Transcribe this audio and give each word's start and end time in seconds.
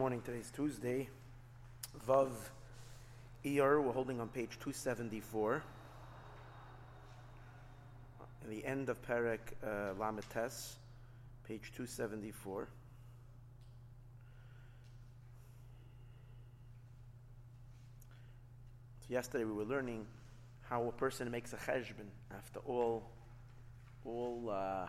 morning. 0.00 0.22
Today's 0.22 0.50
Tuesday. 0.50 1.10
Vav 2.08 2.30
Iyar, 3.44 3.82
we're 3.82 3.92
holding 3.92 4.18
on 4.18 4.28
page 4.28 4.52
274. 4.52 5.62
In 8.42 8.50
the 8.50 8.64
end 8.64 8.88
of 8.88 9.02
Perek 9.02 9.40
uh, 9.62 9.92
page 11.46 11.70
274. 11.76 12.68
So 19.00 19.06
yesterday 19.10 19.44
we 19.44 19.52
were 19.52 19.64
learning 19.64 20.06
how 20.62 20.82
a 20.84 20.92
person 20.92 21.30
makes 21.30 21.52
a 21.52 21.56
cheshbon 21.56 22.08
after 22.34 22.60
all, 22.60 23.02
all, 24.06 24.48
uh, 24.50 24.88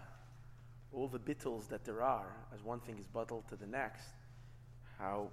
all 0.94 1.10
the 1.10 1.20
bittles 1.20 1.68
that 1.68 1.84
there 1.84 2.02
are, 2.02 2.34
as 2.56 2.64
one 2.64 2.80
thing 2.80 2.98
is 2.98 3.08
bottled 3.08 3.46
to 3.50 3.58
the 3.58 3.68
next 3.68 4.06
how, 5.02 5.30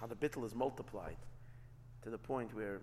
how 0.00 0.06
the 0.06 0.16
bittel 0.16 0.44
is 0.44 0.54
multiplied 0.54 1.16
to 2.02 2.10
the 2.10 2.18
point 2.18 2.54
where 2.54 2.80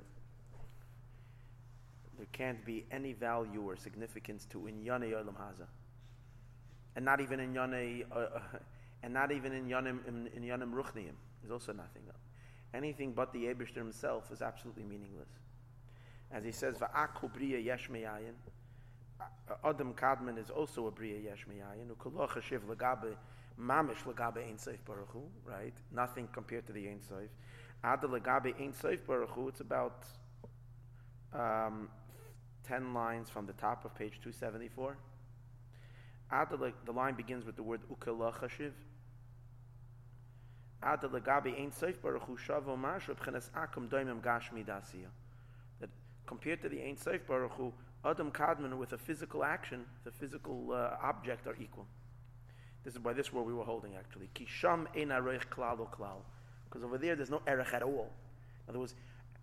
there 2.17 2.27
can't 2.31 2.63
be 2.65 2.85
any 2.89 3.13
value 3.13 3.61
or 3.61 3.75
significance 3.75 4.45
to 4.45 4.59
inyane 4.59 5.11
olam 5.11 5.35
haza, 5.35 5.67
and 6.95 7.05
not 7.05 7.19
even 7.19 7.39
in 7.39 7.53
yane, 7.53 8.05
uh, 8.11 8.39
and 9.03 9.13
not 9.13 9.31
even 9.31 9.51
in 9.53 9.67
yanim 9.67 9.99
in, 10.07 10.27
in 10.35 10.43
yanim 10.43 10.71
ruchniim. 10.73 11.13
There's 11.41 11.51
also 11.51 11.73
nothing. 11.73 12.03
Anything 12.73 13.13
but 13.13 13.31
the 13.33 13.45
Abishter 13.45 13.77
himself 13.77 14.31
is 14.31 14.41
absolutely 14.41 14.83
meaningless. 14.83 15.29
As 16.31 16.43
he 16.43 16.51
says, 16.51 16.75
"Va'akhu 16.75 17.31
briya 17.31 17.63
yesh 17.63 17.89
meyayin." 17.89 18.33
Adam 19.63 19.93
Kadmon 19.93 20.37
is 20.37 20.49
also 20.49 20.87
a 20.87 20.91
briya 20.91 21.23
yesh 21.23 21.45
meyayin. 21.49 21.87
Ukoloch 21.95 22.31
hashiv 22.31 22.61
legabe 22.61 23.15
mamish 23.59 24.03
legabe 24.05 24.37
ein 24.37 24.57
seif 24.57 24.83
baruch 24.85 25.09
Hu, 25.09 25.23
right? 25.45 25.75
Nothing 25.91 26.27
compared 26.31 26.67
to 26.67 26.73
the 26.73 26.87
ein 26.87 26.99
seif. 26.99 27.29
Ada 27.83 28.07
legabe 28.07 28.53
ein 28.59 28.73
seif 28.73 29.05
baruch 29.05 29.29
Hu, 29.31 29.47
it's 29.47 29.61
about 29.61 30.05
um, 31.33 31.89
10 32.67 32.93
lines 32.93 33.29
from 33.29 33.45
the 33.45 33.53
top 33.53 33.85
of 33.85 33.95
page 33.95 34.19
274. 34.21 34.97
Ada 36.31 36.73
the 36.85 36.91
line 36.91 37.15
begins 37.15 37.45
with 37.45 37.55
the 37.55 37.63
word 37.63 37.81
hashiv. 37.89 38.71
Ada 40.83 41.07
legabe 41.07 41.59
ein 41.59 41.71
seif 41.71 42.01
baruch 42.01 42.23
Hu 42.23 42.77
mash 42.77 43.07
b'chenes 43.07 43.49
akum 43.51 43.87
doimim 43.89 44.21
gashmi 44.21 44.65
dasiya. 44.65 45.09
That 45.79 45.89
compared 46.25 46.61
to 46.61 46.69
the 46.69 46.81
ein 46.81 46.97
seif 46.97 47.25
baruch 47.25 47.53
Hu, 47.53 47.73
Adam 48.05 48.31
Kadmon 48.31 48.77
with 48.77 48.93
a 48.93 48.97
physical 48.97 49.43
action, 49.43 49.85
the 50.03 50.11
physical 50.11 50.71
uh, 50.71 50.97
object 51.01 51.47
are 51.47 51.55
equal. 51.59 51.87
This 52.87 52.95
is 52.95 53.01
by 53.01 53.11
this 53.11 53.33
word 53.33 53.45
we 53.45 53.53
were 53.53 53.65
holding 53.65 53.97
actually. 53.97 54.29
Kisham 54.33 54.87
ein 54.95 55.09
klal 55.09 55.77
klal. 55.91 56.21
Because 56.69 56.85
over 56.85 56.97
there 56.97 57.17
there's 57.17 57.29
no 57.29 57.41
erech 57.45 57.73
at 57.73 57.83
all. 57.83 58.09
In 58.65 58.69
other 58.69 58.79
words, 58.79 58.95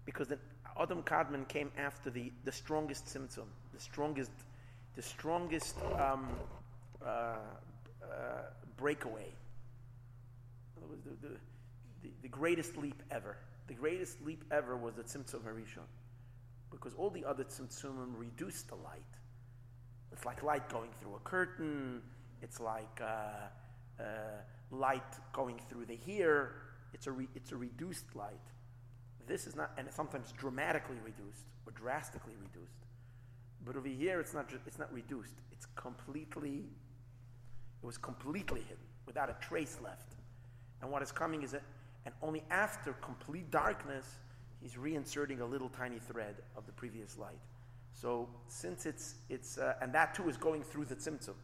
because 0.06 0.28
the 0.28 0.38
Adam 0.80 1.02
Kadmon 1.02 1.46
came 1.46 1.70
after 1.76 2.08
the, 2.08 2.32
the 2.46 2.52
strongest 2.52 3.04
tzimtzum, 3.04 3.44
the 3.74 3.80
strongest, 3.80 4.30
the 4.96 5.02
strongest 5.02 5.76
um, 6.00 6.30
uh, 7.04 7.08
uh, 7.08 7.36
breakaway. 8.78 9.28
The, 10.80 11.10
the, 11.10 11.28
the, 12.02 12.10
the, 12.22 12.28
greatest 12.28 12.78
leap 12.78 13.02
ever. 13.10 13.36
The 13.66 13.74
greatest 13.74 14.22
leap 14.24 14.42
ever 14.50 14.74
was 14.74 14.94
the 14.94 15.02
Tzimtzum 15.02 15.42
Harishon. 15.42 15.84
Because 16.70 16.94
all 16.94 17.10
the 17.10 17.26
other 17.26 17.44
Tzimtzumim 17.44 18.16
reduced 18.16 18.68
the 18.68 18.76
light. 18.76 19.02
It's 20.12 20.24
like 20.24 20.42
light 20.42 20.66
going 20.70 20.90
through 21.02 21.16
a 21.16 21.20
curtain, 21.20 22.00
it's 22.44 22.60
like 22.60 23.00
uh, 23.00 24.02
uh, 24.02 24.04
light 24.70 25.02
going 25.32 25.58
through 25.68 25.86
the 25.86 25.96
here. 25.96 26.52
It's 26.92 27.06
a, 27.06 27.12
re- 27.12 27.28
it's 27.34 27.52
a 27.52 27.56
reduced 27.56 28.14
light. 28.14 28.46
This 29.26 29.46
is 29.46 29.56
not, 29.56 29.72
and 29.78 29.88
sometimes 29.90 30.30
dramatically 30.32 30.98
reduced 31.02 31.46
or 31.66 31.72
drastically 31.72 32.34
reduced. 32.40 32.76
But 33.64 33.76
over 33.76 33.88
here, 33.88 34.20
it's 34.20 34.34
not, 34.34 34.50
it's 34.66 34.78
not 34.78 34.92
reduced. 34.92 35.36
It's 35.50 35.66
completely, 35.74 36.66
it 37.82 37.86
was 37.86 37.96
completely 37.96 38.60
hidden, 38.60 38.84
without 39.06 39.30
a 39.30 39.36
trace 39.40 39.78
left. 39.82 40.14
And 40.82 40.90
what 40.90 41.02
is 41.02 41.10
coming 41.10 41.42
is 41.42 41.52
that, 41.52 41.62
and 42.04 42.14
only 42.22 42.44
after 42.50 42.92
complete 43.00 43.50
darkness, 43.50 44.04
he's 44.60 44.74
reinserting 44.74 45.40
a 45.40 45.44
little 45.46 45.70
tiny 45.70 45.98
thread 45.98 46.36
of 46.54 46.66
the 46.66 46.72
previous 46.72 47.16
light. 47.16 47.40
So 47.94 48.28
since 48.48 48.84
it's, 48.84 49.14
it's 49.30 49.56
uh, 49.56 49.74
and 49.80 49.94
that 49.94 50.14
too 50.14 50.28
is 50.28 50.36
going 50.36 50.62
through 50.62 50.84
the 50.84 50.96
tzimtzum. 50.96 51.36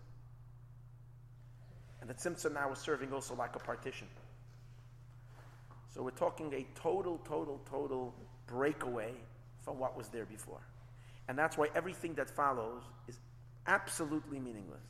And 2.01 2.09
the 2.09 2.15
tzimtzum 2.15 2.55
now 2.55 2.73
is 2.73 2.79
serving 2.79 3.13
also 3.13 3.35
like 3.35 3.57
a 3.57 3.59
partition. 3.59 4.07
So 5.95 6.03
we're 6.03 6.11
talking 6.11 6.53
a 6.55 6.67
total, 6.81 7.19
total, 7.19 7.61
total 7.69 8.15
breakaway 8.47 9.13
from 9.63 9.79
what 9.79 9.97
was 9.97 10.09
there 10.09 10.25
before. 10.25 10.61
And 11.29 11.39
that's 11.39 11.59
why 11.59 11.69
everything 11.75 12.15
that 12.15 12.31
follows 12.31 12.83
is 13.09 13.19
absolutely 13.67 14.39
meaningless. 14.39 14.81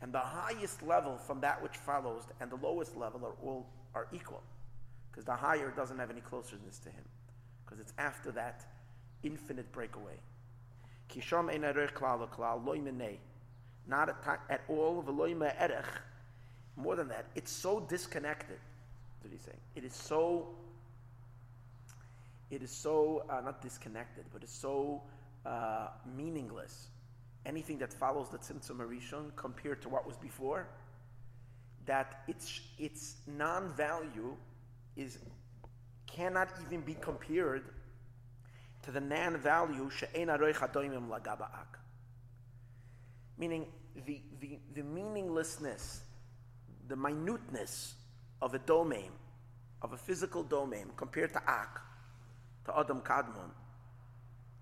And 0.00 0.12
the 0.12 0.20
highest 0.20 0.82
level 0.82 1.16
from 1.16 1.40
that 1.40 1.62
which 1.62 1.76
follows 1.76 2.22
and 2.40 2.50
the 2.50 2.56
lowest 2.56 2.96
level 2.96 3.24
are 3.24 3.34
all 3.46 3.66
are 3.94 4.06
equal. 4.12 4.42
Because 5.10 5.24
the 5.24 5.34
higher 5.34 5.72
doesn't 5.76 5.98
have 5.98 6.10
any 6.10 6.20
closeness 6.20 6.78
to 6.78 6.90
him. 6.90 7.04
Because 7.64 7.80
it's 7.80 7.92
after 7.98 8.30
that 8.32 8.64
infinite 9.22 9.70
breakaway. 9.72 10.14
Not 13.88 14.10
at, 14.10 14.40
at 14.50 14.60
all 14.68 15.02
erech. 15.08 15.84
More 16.76 16.94
than 16.94 17.08
that, 17.08 17.24
it's 17.34 17.50
so 17.50 17.80
disconnected. 17.80 18.58
What 19.22 19.32
he's 19.32 19.40
saying? 19.40 19.56
It 19.74 19.84
is 19.84 19.94
so. 19.94 20.48
It 22.50 22.62
is 22.62 22.70
so 22.70 23.24
uh, 23.28 23.40
not 23.40 23.60
disconnected, 23.60 24.24
but 24.32 24.42
it's 24.42 24.54
so 24.54 25.02
uh, 25.44 25.88
meaningless. 26.16 26.88
Anything 27.44 27.78
that 27.78 27.92
follows 27.92 28.28
the 28.30 28.38
Tzimtzum 28.38 28.80
compared 29.36 29.82
to 29.82 29.88
what 29.88 30.06
was 30.06 30.16
before, 30.16 30.66
that 31.86 32.22
its 32.28 32.60
its 32.78 33.16
non-value 33.26 34.36
is 34.96 35.18
cannot 36.06 36.48
even 36.66 36.80
be 36.82 36.94
compared 36.94 37.64
to 38.82 38.90
the 38.90 39.00
non-value 39.00 39.90
she'en 39.90 40.28
lagaba'ak 40.28 41.77
meaning 43.38 43.66
the, 44.06 44.20
the, 44.40 44.58
the 44.74 44.82
meaninglessness, 44.82 46.02
the 46.88 46.96
minuteness 46.96 47.94
of 48.42 48.54
a 48.54 48.58
domain, 48.58 49.10
of 49.82 49.92
a 49.92 49.96
physical 49.96 50.42
domain 50.42 50.86
compared 50.96 51.32
to 51.32 51.42
Ak, 51.46 51.80
to 52.66 52.78
Adam 52.78 53.00
Kadmon, 53.00 53.50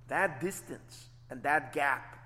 that 0.09 0.41
distance 0.41 1.07
and 1.31 1.43
that 1.43 1.73
gap 1.73 2.17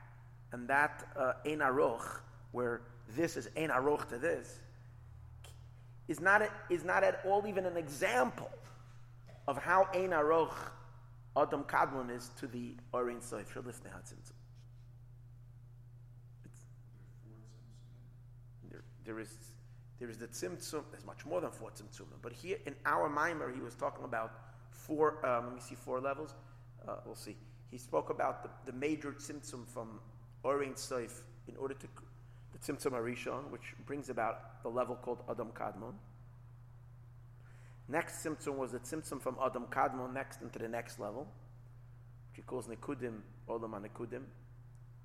and 0.53 0.69
that 0.69 1.07
uh, 1.17 1.33
Ein 1.47 1.59
Aroch, 1.59 2.21
where 2.53 2.83
this 3.17 3.37
is 3.37 3.49
Ein 3.57 3.71
Aroch 3.71 4.09
to 4.09 4.19
this, 4.19 4.59
is 6.09 6.21
not, 6.21 6.43
a, 6.43 6.51
is 6.69 6.85
not 6.85 7.05
at 7.05 7.21
all 7.25 7.47
even 7.47 7.67
an 7.67 7.77
example 7.77 8.51
of 9.47 9.57
how 9.57 9.89
Ein 9.95 10.11
Aroch 10.11 10.55
Adam 11.37 11.63
Kadmon 11.63 12.15
is 12.15 12.31
to 12.41 12.47
the 12.49 12.75
Orin 12.93 13.19
Soif 13.19 13.47
Shalif 13.53 13.81
Nehatzimtzum. 13.83 14.40
There 19.11 19.19
is 19.19 19.35
there 19.99 20.09
is 20.09 20.19
the 20.19 20.29
tzimtzum. 20.29 20.85
There's 20.93 21.05
much 21.05 21.27
more 21.27 21.41
than 21.41 21.51
four 21.51 21.71
tzimtzum. 21.71 22.07
But 22.23 22.33
here 22.33 22.59
in 22.65 22.75
our 22.87 23.09
mimer, 23.09 23.53
he 23.53 23.61
was 23.61 23.75
talking 23.75 24.05
about 24.05 24.33
four. 24.71 25.27
Um, 25.27 25.47
let 25.47 25.55
me 25.57 25.61
see 25.61 25.75
four 25.75 26.01
levels. 26.01 26.35
Uh, 26.87 26.95
we'll 27.05 27.17
see. 27.17 27.37
He 27.73 27.77
spoke 27.77 28.11
about 28.11 28.43
the, 28.45 28.71
the 28.71 28.79
major 28.79 29.13
tzimtzum 29.13 29.67
from 29.67 30.01
Orin 30.45 30.75
Seif 30.75 31.23
in 31.49 31.57
order 31.57 31.75
to 31.75 31.87
the 32.53 32.59
tzimtzum 32.59 32.93
Arishon, 32.93 33.51
which 33.51 33.75
brings 33.85 34.11
about 34.11 34.63
the 34.63 34.69
level 34.69 34.95
called 34.95 35.23
Adam 35.29 35.49
Kadmon. 35.49 35.95
Next 37.89 38.25
tzimtzum 38.25 38.57
was 38.57 38.71
the 38.71 38.79
tzimtzum 38.79 39.21
from 39.21 39.37
Adam 39.45 39.67
Kadmon 39.71 40.15
next 40.15 40.41
into 40.41 40.61
the 40.61 40.69
next 40.69 41.01
level, 41.01 41.27
which 42.29 42.37
he 42.37 42.43
calls 42.43 42.69
Nekudim, 42.69 43.19
Olam 43.49 43.73
Nekudim. 43.73 44.23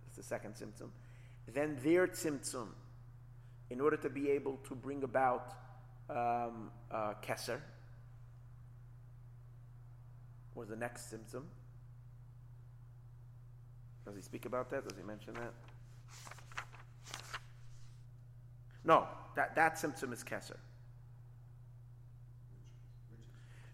It's 0.07 0.15
the 0.15 0.23
second 0.23 0.53
tzimtzum. 0.53 0.89
Then 1.51 1.77
their 1.83 2.07
tzimtzum 2.07 2.67
in 3.69 3.81
order 3.81 3.97
to 3.97 4.09
be 4.09 4.29
able 4.29 4.57
to 4.67 4.75
bring 4.75 5.03
about 5.03 5.53
um, 6.09 6.71
uh, 6.91 7.13
Kesser, 7.21 7.59
was 10.53 10.69
the 10.69 10.75
next 10.75 11.11
tzimtzum. 11.11 11.43
Does 14.05 14.15
he 14.15 14.21
speak 14.21 14.45
about 14.45 14.69
that? 14.69 14.87
Does 14.87 14.97
he 14.97 15.03
mention 15.03 15.33
that? 15.33 15.53
No, 18.83 19.07
that, 19.35 19.55
that 19.55 19.75
tzimtzum 19.75 20.13
is 20.13 20.23
Kesser. 20.23 20.57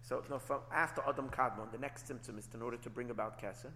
So 0.02 0.24
no, 0.30 0.40
from 0.40 0.62
after 0.74 1.02
Adam 1.08 1.30
Kadmon, 1.30 1.72
the 1.72 1.78
next 1.78 2.08
tzimtzum 2.08 2.40
is 2.40 2.50
in 2.54 2.62
order 2.62 2.78
to 2.78 2.90
bring 2.90 3.12
about 3.12 3.40
Kesser. 3.40 3.72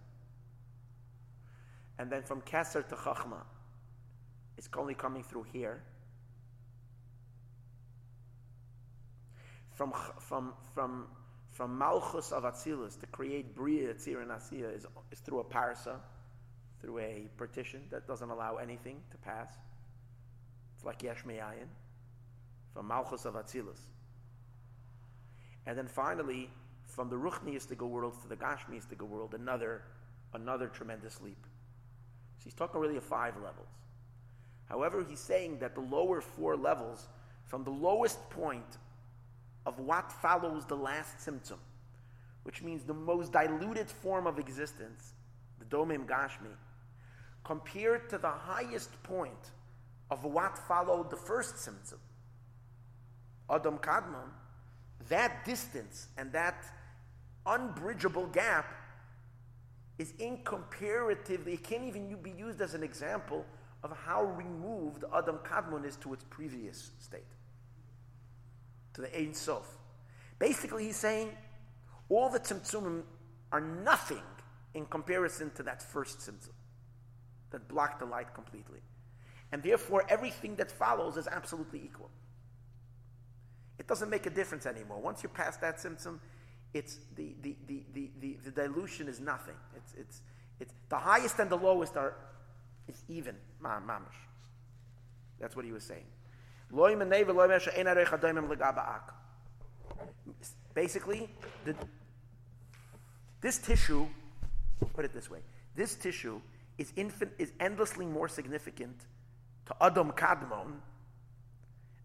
And 1.98 2.12
then 2.12 2.24
from 2.24 2.42
Kesser 2.42 2.88
to 2.88 2.96
Chachma, 2.96 3.42
it's 4.58 4.70
only 4.76 4.96
coming 4.96 5.24
through 5.24 5.46
here. 5.54 5.84
From, 9.76 9.94
from, 10.20 10.54
from, 10.74 11.06
from 11.52 11.78
Malchus 11.78 12.32
of 12.32 12.44
Atzilus 12.44 13.00
to 13.00 13.06
create 13.08 13.56
Bria, 13.56 13.94
Tzir, 13.94 14.22
and 14.22 14.32
Asiya 14.32 14.76
is, 14.76 14.86
is 15.12 15.20
through 15.20 15.40
a 15.40 15.44
parsa, 15.44 15.98
through 16.82 17.00
a 17.00 17.28
partition 17.38 17.82
that 17.92 18.08
doesn't 18.08 18.30
allow 18.30 18.56
anything 18.56 18.98
to 19.12 19.18
pass. 19.18 19.50
It's 20.76 20.86
like 20.86 21.04
Yesh 21.04 21.24
Me'ayin, 21.26 21.68
from 22.74 22.88
Malchus 22.88 23.26
of 23.26 23.36
Atzilus. 23.36 23.80
And 25.66 25.78
then 25.78 25.88
finally, 25.88 26.50
from 26.88 27.10
the 27.10 27.16
Ruchniistic 27.16 27.82
world 27.82 28.22
to 28.22 28.30
the 28.30 28.36
Gashmiistic 28.36 29.02
world, 29.02 29.34
another, 29.34 29.82
another 30.34 30.68
tremendous 30.68 31.20
leap. 31.22 31.46
So 32.38 32.44
he's 32.46 32.54
talking 32.54 32.80
really 32.80 32.98
of 32.98 33.04
five 33.04 33.36
levels. 33.36 33.68
However, 34.70 35.06
he's 35.08 35.20
saying 35.20 35.60
that 35.60 35.76
the 35.76 35.82
lower 35.82 36.22
four 36.22 36.56
levels, 36.56 37.08
from 37.46 37.64
the 37.64 37.72
lowest 37.72 38.30
point 38.30 38.78
of 39.66 39.80
what 39.80 40.12
follows 40.12 40.66
the 40.66 40.76
last 40.76 41.18
tzimtzum, 41.18 41.58
which 42.44 42.62
means 42.62 42.84
the 42.84 42.94
most 42.94 43.32
diluted 43.32 43.90
form 43.90 44.28
of 44.28 44.40
existence, 44.40 45.14
the 45.60 45.66
domim 45.66 46.06
gashmi, 46.06 46.54
compared 47.44 48.10
to 48.10 48.18
the 48.18 48.30
highest 48.30 48.92
point 49.04 49.52
of 50.12 50.24
what 50.24 50.58
followed 50.58 51.10
the 51.10 51.18
first 51.18 51.56
tzimtzum, 51.56 52.00
Adam 53.50 53.78
Kadmon, 53.78 54.30
that 55.10 55.46
distance 55.46 56.08
and 56.18 56.32
that 56.32 56.66
unbridgeable 57.46 58.28
gap 58.28 58.66
is 59.98 60.14
incomparatively, 60.14 61.54
it 61.54 61.64
can't 61.64 61.84
even 61.84 62.16
be 62.22 62.32
used 62.32 62.62
as 62.62 62.74
an 62.74 62.84
example 62.84 63.46
of 63.84 63.96
how 64.06 64.24
removed 64.24 65.04
Adam 65.16 65.38
Kadmon 65.44 65.86
is 65.86 65.96
to 65.98 66.14
its 66.14 66.24
previous 66.30 66.92
state, 67.00 67.22
to 68.96 69.02
the 69.02 69.18
Ein 69.18 69.34
Sof. 69.34 69.68
Basically, 70.40 70.86
he's 70.86 70.98
saying 70.98 71.32
all 72.10 72.30
the 72.30 72.40
Tzimtzumim 72.40 73.04
are 73.52 73.62
nothing 73.62 74.24
in 74.74 74.86
comparison 74.86 75.52
to 75.52 75.64
that 75.64 75.82
first 75.82 76.20
Tzimtzum 76.20 76.50
that 77.52 77.68
blocked 77.68 78.00
the 78.00 78.06
light 78.06 78.34
completely. 78.34 78.80
And 79.52 79.64
therefore, 79.64 80.06
everything 80.10 80.56
that 80.56 80.72
follows 80.72 81.18
is 81.18 81.28
absolutely 81.28 81.82
equal. 81.84 82.10
It 83.78 83.88
doesn't 83.88 84.10
make 84.10 84.26
a 84.26 84.30
difference 84.30 84.66
anymore. 84.66 85.00
Once 85.00 85.24
you 85.24 85.30
pass 85.30 85.58
that 85.58 85.78
Tzimtzum, 85.78 86.20
it's 86.74 87.00
the, 87.16 87.36
the, 87.42 87.56
the, 87.68 87.84
the, 87.94 88.10
the, 88.20 88.38
the 88.46 88.52
dilution 88.52 89.08
is 89.08 89.20
nothing. 89.20 89.56
It's, 89.76 89.94
it's, 89.94 90.22
it's, 90.60 90.74
the 90.90 90.98
highest 90.98 91.40
and 91.40 91.50
the 91.50 91.58
lowest 91.58 91.96
are 91.96 92.16
it's 92.88 93.04
even, 93.08 93.36
mamish. 93.64 94.02
That's 95.40 95.56
what 95.56 95.66
he 95.66 95.72
was 95.72 95.84
saying. 95.84 96.06
Basically, 100.74 101.30
the, 101.64 101.76
this 103.42 103.58
tissue, 103.58 104.08
put 104.94 105.06
it 105.06 105.14
this 105.14 105.30
way, 105.30 105.40
this 105.76 105.96
tissue 105.96 106.42
is, 106.78 106.92
infin, 106.94 107.30
is 107.38 107.54
endlessly 107.60 108.06
more 108.06 108.28
significant 108.28 109.06
to 109.68 109.76
Adam 109.82 110.12
Kadmon 110.12 110.74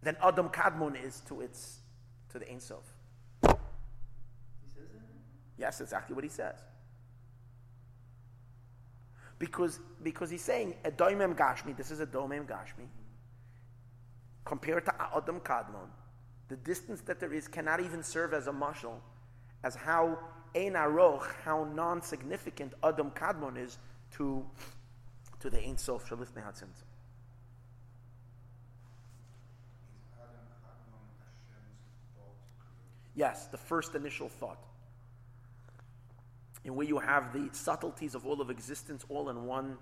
than 0.01 0.15
Adam 0.23 0.49
Kadmon 0.49 0.95
is 1.03 1.21
to 1.27 1.41
its 1.41 1.79
to 2.31 2.39
the 2.39 2.49
Ein 2.49 2.59
Sof. 2.59 2.85
Yes, 5.57 5.81
exactly 5.81 6.15
what 6.15 6.23
he 6.23 6.29
says. 6.29 6.55
Because, 9.37 9.79
because 10.01 10.29
he's 10.29 10.43
saying 10.43 10.75
a 10.85 10.91
doimem 10.91 11.35
gashmi, 11.35 11.75
this 11.75 11.91
is 11.91 11.99
a 11.99 12.07
doimem 12.07 12.45
gashmi, 12.45 12.87
compared 14.45 14.85
to 14.85 14.93
Adam 15.15 15.39
Kadmon, 15.39 15.89
the 16.49 16.57
distance 16.57 17.01
that 17.01 17.19
there 17.19 17.33
is 17.33 17.47
cannot 17.47 17.79
even 17.79 18.03
serve 18.03 18.33
as 18.33 18.47
a 18.47 18.51
mashal, 18.51 18.95
as 19.63 19.75
how 19.75 20.17
Ein 20.55 20.73
Aroch, 20.73 21.27
how 21.43 21.63
non-significant 21.73 22.73
Adam 22.83 23.11
Kadmon 23.11 23.57
is 23.57 23.77
to, 24.17 24.45
to 25.39 25.49
the 25.49 25.59
Ein 25.59 25.77
Sof 25.77 26.09
Shalifnei 26.09 26.43
HaTzimtzum. 26.43 26.83
Yes, 33.15 33.47
the 33.47 33.57
first 33.57 33.93
initial 33.95 34.29
thought 34.29 34.57
in 36.63 36.75
where 36.75 36.87
you 36.87 36.99
have 36.99 37.33
the 37.33 37.49
subtleties 37.53 38.15
of 38.15 38.25
all 38.25 38.39
of 38.41 38.49
existence 38.49 39.05
all 39.09 39.29
in 39.29 39.45
one 39.45 39.77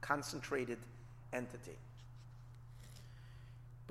concentrated 0.00 0.78
entity. 1.32 1.76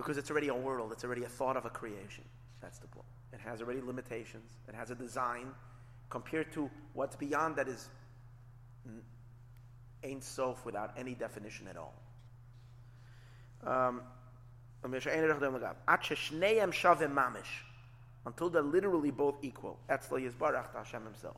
Because 0.02 0.18
it's 0.18 0.32
already 0.32 0.48
a 0.48 0.56
world, 0.56 0.92
it's 0.92 1.04
already 1.04 1.26
a 1.26 1.30
thought 1.30 1.56
of 1.56 1.66
a 1.66 1.70
creation. 1.70 2.24
That's 2.60 2.80
the 2.80 2.88
point. 2.88 3.06
It 3.34 3.40
has 3.40 3.62
already 3.62 3.82
limitations, 3.82 4.58
it 4.68 4.74
has 4.74 4.90
a 4.90 4.96
design 4.96 5.50
compared 6.10 6.52
to 6.54 6.72
what's 6.94 7.16
beyond 7.16 7.56
that 7.58 7.68
is 7.68 7.88
ain't 10.04 10.24
sof 10.24 10.66
without 10.66 10.92
any 10.98 11.14
definition 11.14 11.68
at 11.68 11.78
all. 11.78 11.94
Um, 13.64 14.02
until 18.26 18.50
they're 18.50 18.62
literally 18.64 19.12
both 19.12 19.36
equal. 19.44 19.78
That's 19.88 20.08
Yisbarach 20.08 20.74
Hashem 20.76 21.04
himself. 21.04 21.38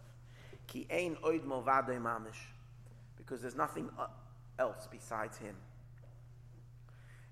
Ki 0.68 0.88
ein 0.90 1.18
oid. 1.22 1.44
Because 3.18 3.42
there's 3.42 3.56
nothing 3.56 3.90
uh, 4.00 4.08
else 4.58 4.88
besides 4.90 5.38
him. 5.38 5.58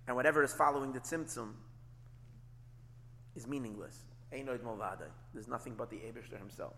And 0.07 0.15
whatever 0.15 0.43
is 0.43 0.53
following 0.53 0.91
the 0.91 0.99
tzimtzum 0.99 1.53
is 3.35 3.47
meaningless. 3.47 3.97
There's 4.31 5.47
nothing 5.47 5.75
but 5.75 5.89
the 5.89 5.97
Abishter 5.97 6.37
himself. 6.37 6.75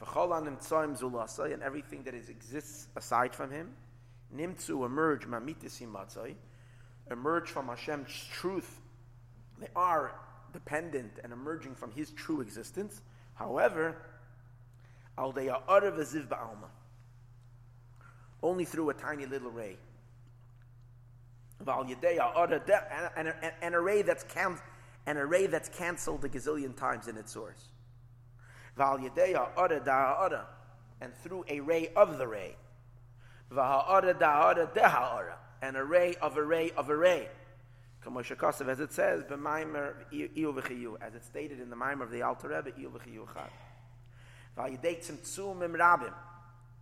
And 0.00 1.62
everything 1.62 2.02
that 2.02 2.14
is, 2.14 2.28
exists 2.28 2.88
aside 2.96 3.34
from 3.34 3.50
him, 3.50 3.72
nimtzu 4.34 4.84
emerge 4.84 5.26
mamitisim 5.26 5.94
emerge 7.10 7.48
from 7.48 7.68
Hashem's 7.68 8.26
truth. 8.32 8.80
They 9.58 9.68
are 9.74 10.12
dependent 10.52 11.12
and 11.22 11.32
emerging 11.32 11.74
from 11.74 11.92
His 11.92 12.10
true 12.10 12.40
existence. 12.40 13.00
However, 13.34 13.96
Al 15.18 15.32
ba'alma. 15.32 16.68
Only 18.42 18.64
through 18.64 18.90
a 18.90 18.94
tiny 18.94 19.26
little 19.26 19.50
ray. 19.50 19.78
And 21.58 23.32
an 23.62 23.74
array 23.74 24.02
that's 24.02 24.24
can, 24.24 24.58
an 25.06 25.16
array 25.16 25.46
that's 25.46 25.70
cancelled 25.70 26.22
a 26.24 26.28
gazillion 26.28 26.76
times 26.76 27.08
in 27.08 27.16
its 27.16 27.32
source. 27.32 27.70
And 28.78 29.10
through 31.22 31.44
a 31.48 31.60
ray 31.60 31.88
of 31.96 32.18
the 32.18 32.26
ray. 32.26 32.56
An 35.62 35.76
array 35.76 36.14
of 36.20 36.36
a 36.36 36.42
ray 36.42 36.72
of 36.76 36.90
a 36.90 36.96
ray. 36.96 37.28
As 38.06 38.30
it 38.30 38.92
says, 38.92 39.24
as 39.30 41.14
it's 41.14 41.26
stated 41.26 41.60
in 41.60 41.70
the 41.70 41.76
Maimer 41.76 42.02
of 42.02 42.10
the 42.10 42.22
Alter 42.22 42.48
Rebbe, 42.48 42.72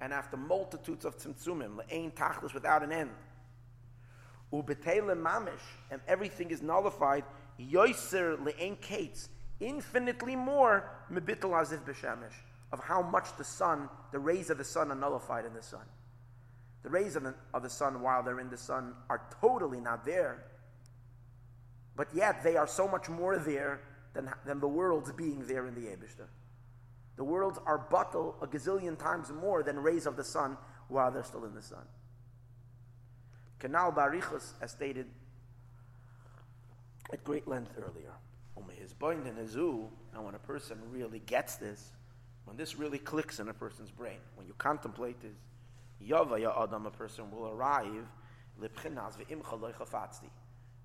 and 0.01 0.13
after 0.13 0.37
multitudes 0.37 1.05
of 1.05 1.17
tzimtzumim, 1.17 1.77
le'ein 1.77 2.13
tachlis 2.13 2.53
without 2.53 2.83
an 2.83 2.91
end. 2.93 3.11
Ubetele 4.53 5.17
mamish, 5.17 5.53
and 5.91 6.01
everything 6.07 6.51
is 6.51 6.63
nullified, 6.63 7.25
yoiser 7.59 8.39
le'ein 8.39 8.81
kates, 8.81 9.29
infinitely 9.61 10.37
more 10.37 10.91
mebitel 11.13 11.51
aziv 11.51 11.85
b'shemesh, 11.85 12.35
of 12.73 12.81
how 12.81 13.03
much 13.03 13.37
the 13.37 13.45
sun, 13.45 13.89
the 14.13 14.19
rays 14.19 14.51
of 14.51 14.59
the 14.59 14.65
sun 14.65 14.91
are 14.91 14.95
nullified 14.95 15.45
in 15.45 15.55
the 15.55 15.63
sun. 15.63 15.85
The 16.83 16.91
rays 16.91 17.17
of 17.17 17.23
the, 17.23 17.35
of 17.55 17.63
the 17.63 17.71
sun, 17.71 18.03
while 18.03 18.23
they're 18.23 18.41
in 18.41 18.51
the 18.51 18.59
sun, 18.59 18.95
are 19.09 19.23
totally 19.41 19.81
not 19.81 20.05
there. 20.05 20.45
But 21.97 22.09
yet 22.15 22.43
they 22.43 22.57
are 22.57 22.67
so 22.67 22.87
much 22.87 23.09
more 23.09 23.39
there 23.39 23.81
than, 24.13 24.31
than 24.45 24.61
the 24.61 24.69
world's 24.69 25.13
being 25.13 25.47
there 25.47 25.67
in 25.67 25.75
the 25.75 25.89
Abishter. 25.89 26.27
The 27.17 27.25
worlds 27.25 27.59
are 27.65 27.79
bottle 27.79 28.37
a 28.43 28.47
gazillion 28.47 28.99
times 28.99 29.31
more 29.31 29.63
than 29.63 29.79
rays 29.79 30.07
of 30.07 30.17
the 30.17 30.25
sun 30.25 30.57
while 30.89 31.11
they're 31.11 31.25
still 31.25 31.45
in 31.45 31.55
the 31.55 31.63
sun. 31.63 31.85
Canal 33.65 33.93
Barichus, 33.93 34.53
as 34.61 34.73
stated 34.73 35.07
at 37.11 37.25
great 37.25 37.49
length 37.49 37.73
earlier. 37.79 38.13
Umm 38.59 39.47
zoo, 39.49 39.89
and 40.13 40.23
when 40.23 40.35
a 40.35 40.39
person 40.39 40.77
really 40.91 41.21
gets 41.21 41.57
this, 41.57 41.93
when 42.45 42.59
this 42.59 42.77
really 42.79 42.99
clicks 42.99 43.41
in 43.41 43.49
a 43.49 43.55
person's 43.55 43.91
brain, 43.91 44.19
when 44.35 44.47
you 44.47 44.53
contemplate 44.59 45.19
this, 45.23 45.39
Yava 46.07 46.39
ya 46.39 46.53
Adam, 46.63 46.85
a 46.85 46.91
person 46.91 47.31
will 47.31 47.49
arrive 47.49 48.05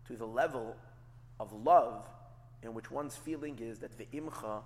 to 0.08 0.16
the 0.16 0.26
level 0.26 0.78
of 1.42 1.52
love 1.52 2.08
in 2.64 2.74
which 2.74 2.90
one's 2.90 3.18
feeling 3.18 3.60
is 3.60 3.80
that 3.80 3.98
the 3.98 4.06
imcha 4.14 4.62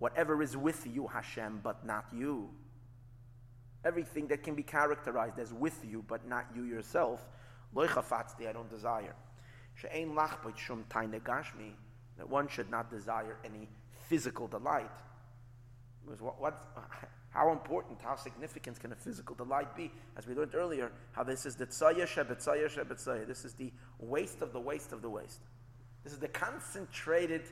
whatever 0.00 0.42
is 0.42 0.56
with 0.56 0.88
you, 0.92 1.06
Hashem, 1.06 1.60
but 1.62 1.86
not 1.86 2.06
you. 2.12 2.50
Everything 3.84 4.26
that 4.26 4.42
can 4.42 4.56
be 4.56 4.64
characterized 4.64 5.38
as 5.38 5.52
with 5.52 5.84
you, 5.88 6.04
but 6.08 6.26
not 6.26 6.46
you 6.52 6.64
yourself, 6.64 7.24
I 7.76 8.52
don't 8.52 8.70
desire. 8.70 9.14
that 12.16 12.28
one 12.28 12.48
should 12.48 12.70
not 12.70 12.90
desire 12.90 13.36
any 13.44 13.68
physical 14.08 14.46
delight. 14.46 14.90
Because 16.04 16.20
what, 16.20 16.40
what, 16.40 16.74
how 17.30 17.50
important, 17.52 17.98
how 18.02 18.14
significant 18.16 18.78
can 18.78 18.92
a 18.92 18.96
physical 18.96 19.34
delight 19.34 19.74
be? 19.74 19.90
As 20.16 20.26
we 20.26 20.34
learned 20.34 20.54
earlier, 20.54 20.92
how 21.12 21.24
this 21.24 21.46
is 21.46 21.56
the 21.56 21.66
tzaya 21.66 22.06
shebetzaya 22.06 22.68
shebetzaya. 22.68 23.26
This 23.26 23.44
is 23.44 23.54
the 23.54 23.72
waste 23.98 24.42
of 24.42 24.52
the 24.52 24.60
waste 24.60 24.92
of 24.92 25.02
the 25.02 25.10
waste. 25.10 25.40
This 26.04 26.12
is 26.12 26.18
the 26.18 26.28
concentrated, 26.28 27.42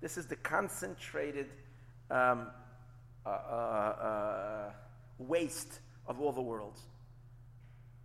this 0.00 0.18
is 0.18 0.26
the 0.26 0.36
concentrated 0.36 1.46
um, 2.10 2.48
uh, 3.24 3.28
uh, 3.28 3.32
uh, 3.32 4.70
waste 5.18 5.80
of 6.06 6.20
all 6.20 6.32
the 6.32 6.42
worlds. 6.42 6.82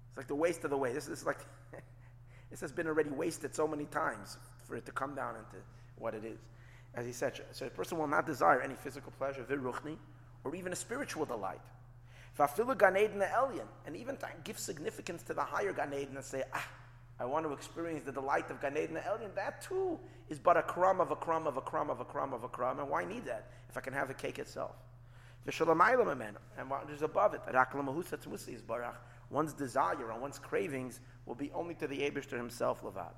It's 0.09 0.17
like 0.17 0.27
the 0.27 0.35
waste 0.35 0.63
of 0.63 0.69
the 0.69 0.77
waste. 0.77 0.95
This 0.95 1.07
is 1.07 1.25
like, 1.25 1.39
this 2.49 2.61
has 2.61 2.71
been 2.71 2.87
already 2.87 3.09
wasted 3.09 3.53
so 3.53 3.67
many 3.67 3.85
times 3.85 4.37
for 4.65 4.75
it 4.75 4.85
to 4.85 4.91
come 4.91 5.15
down 5.15 5.35
into 5.35 5.57
what 5.97 6.13
it 6.13 6.23
is. 6.23 6.39
As 6.93 7.05
he 7.05 7.11
said, 7.11 7.39
so 7.51 7.65
a 7.65 7.69
person 7.69 7.97
will 7.97 8.07
not 8.07 8.25
desire 8.25 8.61
any 8.61 8.75
physical 8.75 9.11
pleasure, 9.17 9.43
viruchni, 9.43 9.97
or 10.43 10.55
even 10.55 10.71
a 10.73 10.75
spiritual 10.75 11.25
delight. 11.25 11.61
And 12.39 13.95
even 13.95 14.17
give 14.43 14.59
significance 14.59 15.23
to 15.23 15.33
the 15.33 15.43
higher 15.43 15.73
Gan 15.73 15.91
and 15.93 16.23
say, 16.23 16.43
ah, 16.53 16.67
I 17.19 17.25
want 17.25 17.45
to 17.45 17.53
experience 17.53 18.03
the 18.03 18.11
delight 18.11 18.49
of 18.51 18.61
Gan 18.61 18.75
Elyon, 18.75 19.33
that 19.35 19.61
too 19.61 19.99
is 20.29 20.37
but 20.39 20.55
a 20.55 20.61
crumb 20.61 21.01
of 21.01 21.11
a 21.11 21.15
crumb 21.15 21.47
of 21.47 21.57
a 21.57 21.61
crumb 21.61 21.89
of 21.89 21.99
a 21.99 22.05
crumb 22.05 22.33
of 22.33 22.43
a 22.43 22.47
crumb. 22.47 22.79
And 22.79 22.89
why 22.89 23.05
need 23.05 23.25
that 23.25 23.49
if 23.69 23.77
I 23.77 23.81
can 23.81 23.93
have 23.93 24.07
the 24.07 24.13
cake 24.13 24.37
itself? 24.39 24.75
And 25.45 26.69
what 26.69 26.89
is 26.91 27.01
above 27.01 27.33
it? 27.33 27.41
One's 29.29 29.53
desire 29.53 30.11
and 30.11 30.21
one's 30.21 30.39
cravings 30.39 30.99
will 31.25 31.35
be 31.35 31.51
only 31.53 31.75
to 31.75 31.87
the 31.87 31.99
Abishter 31.99 32.37
himself, 32.37 32.81
Levad. 32.81 33.13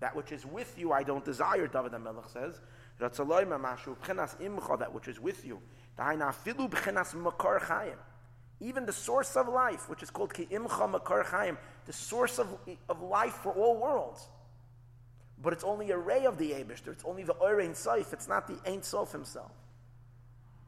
That 0.00 0.16
which 0.16 0.32
is 0.32 0.44
with 0.44 0.78
you, 0.78 0.92
I 0.92 1.02
don't 1.02 1.24
desire, 1.24 1.66
David 1.66 1.92
HaMelech 1.92 2.30
says. 2.32 2.60
That 2.98 3.16
which 4.92 5.08
is 5.08 5.20
with 5.20 5.44
you. 5.46 5.60
Even 8.60 8.86
the 8.86 8.92
source 8.92 9.36
of 9.36 9.48
life, 9.48 9.88
which 9.88 10.02
is 10.02 10.10
called 10.10 10.34
Ki'imcha 10.34 10.90
Makar 10.90 11.22
Chaim, 11.24 11.58
the 11.86 11.92
source 11.92 12.38
of, 12.38 12.48
of 12.88 13.02
life 13.02 13.34
for 13.34 13.52
all 13.52 13.76
worlds. 13.76 14.28
But 15.40 15.52
it's 15.52 15.64
only 15.64 15.90
a 15.90 15.98
ray 15.98 16.26
of 16.26 16.38
the 16.38 16.50
Abishter. 16.50 16.88
It's 16.88 17.04
only 17.04 17.24
the 17.24 17.34
Orein 17.34 17.70
Saif. 17.70 18.12
It's 18.12 18.28
not 18.28 18.46
the 18.46 18.58
Ein 18.68 18.82
Sof 18.82 19.10
himself. 19.10 19.50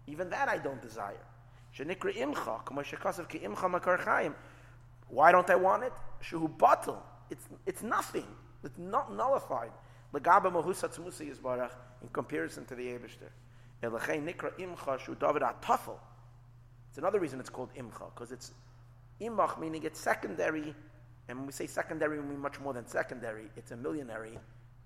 Even 0.07 0.31
that 0.31 0.49
I 0.49 0.59
don't 0.59 0.83
desire. 0.83 1.25
Shenikra 1.77 2.15
Imcha, 2.15 2.65
Kamashakasav 2.65 3.29
Ki'imcha 3.29 3.71
Makar 3.71 3.99
Chaim. 3.99 4.35
Why 5.09 5.33
don't 5.33 5.49
I 5.51 5.57
want 5.57 5.85
it? 5.85 5.93
Shehu 6.23 6.49
Batal. 6.57 6.99
It's, 7.31 7.49
it's 7.67 7.83
nothing. 7.83 8.27
It's 8.63 8.79
not 8.79 9.13
nullified. 9.13 9.73
Legaba 10.13 10.51
mahusat 10.53 10.99
musi 11.01 11.31
yisbarach 11.31 11.73
in 12.03 12.09
comparison 12.09 12.65
to 12.67 12.75
the 12.75 12.85
Eberster. 12.85 13.31
Elachei 13.83 14.23
nikra 14.23 14.53
imcha 14.59 14.99
shu 14.99 15.17
David 15.17 15.43
atafel. 15.43 15.99
It's 16.89 16.99
another 16.99 17.19
reason 17.19 17.41
it's 17.41 17.51
called 17.51 17.71
imcha 17.75 18.15
because 18.15 18.31
it's 18.31 18.53
imach 19.21 19.59
meaning 19.59 19.83
it's 19.83 19.99
secondary, 19.99 20.75
and 21.29 21.39
when 21.39 21.47
we 21.47 21.53
say 21.53 21.67
secondary, 21.67 22.21
we 22.21 22.27
mean 22.27 22.39
much 22.39 22.61
more 22.61 22.73
than 22.73 22.87
secondary. 22.87 23.47
It's 23.57 23.73
a 23.73 23.77
millionary, 23.77 24.39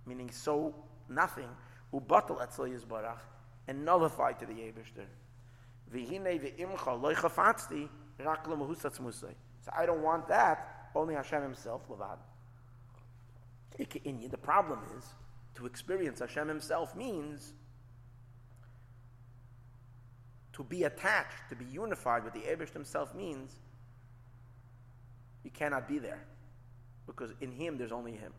meaning 0.07 0.31
so 0.31 0.75
nothing. 1.09 1.49
Ubatal 1.93 2.43
etzel 2.43 2.67
yisbarach 2.67 3.19
and 3.67 3.85
nullified 3.85 4.39
to 4.39 4.47
the 4.47 4.55
Eberster. 4.55 5.07
So 9.65 9.73
I 9.77 9.87
don't 9.87 10.03
want 10.03 10.29
that. 10.29 10.91
Only 10.95 11.15
Hashem 11.15 11.43
Himself. 11.43 11.83
The 13.79 14.39
problem 14.39 14.81
is, 14.97 15.05
to 15.55 15.67
experience 15.67 16.21
Hashem 16.21 16.49
Himself 16.49 16.95
means 16.97 17.53
to 20.53 20.65
be 20.65 20.83
attached, 20.85 21.49
to 21.51 21.57
be 21.57 21.65
unified 21.67 22.25
with 22.25 22.33
the 22.33 22.41
Abish 22.41 22.73
Himself 22.73 23.15
means 23.15 23.53
you 25.45 25.51
cannot 25.51 25.87
be 25.87 25.99
there 25.99 26.25
because 27.07 27.31
in 27.41 27.53
Him 27.53 27.79
there's 27.79 27.93
only 27.93 28.13
Him. 28.13 28.33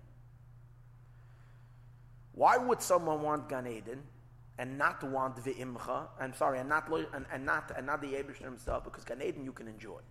Why 2.34 2.58
would 2.58 2.82
someone 2.82 3.22
want 3.22 3.50
Gan 3.50 3.68
Eden 3.68 4.04
and 4.60 4.78
not 4.78 5.02
want 5.04 5.38
Ve'imcha? 5.38 6.08
I'm 6.20 6.34
sorry, 6.36 6.60
and 6.60 6.70
not 6.70 6.88
and, 7.14 7.26
and 7.34 7.46
not 7.46 7.72
and 7.76 7.88
not 7.88 8.02
the 8.02 8.10
Abish 8.14 8.38
Himself 8.38 8.84
because 8.84 9.04
Gan 9.04 9.24
Eden 9.24 9.44
you 9.44 9.54
can 9.54 9.68
enjoy. 9.68 10.02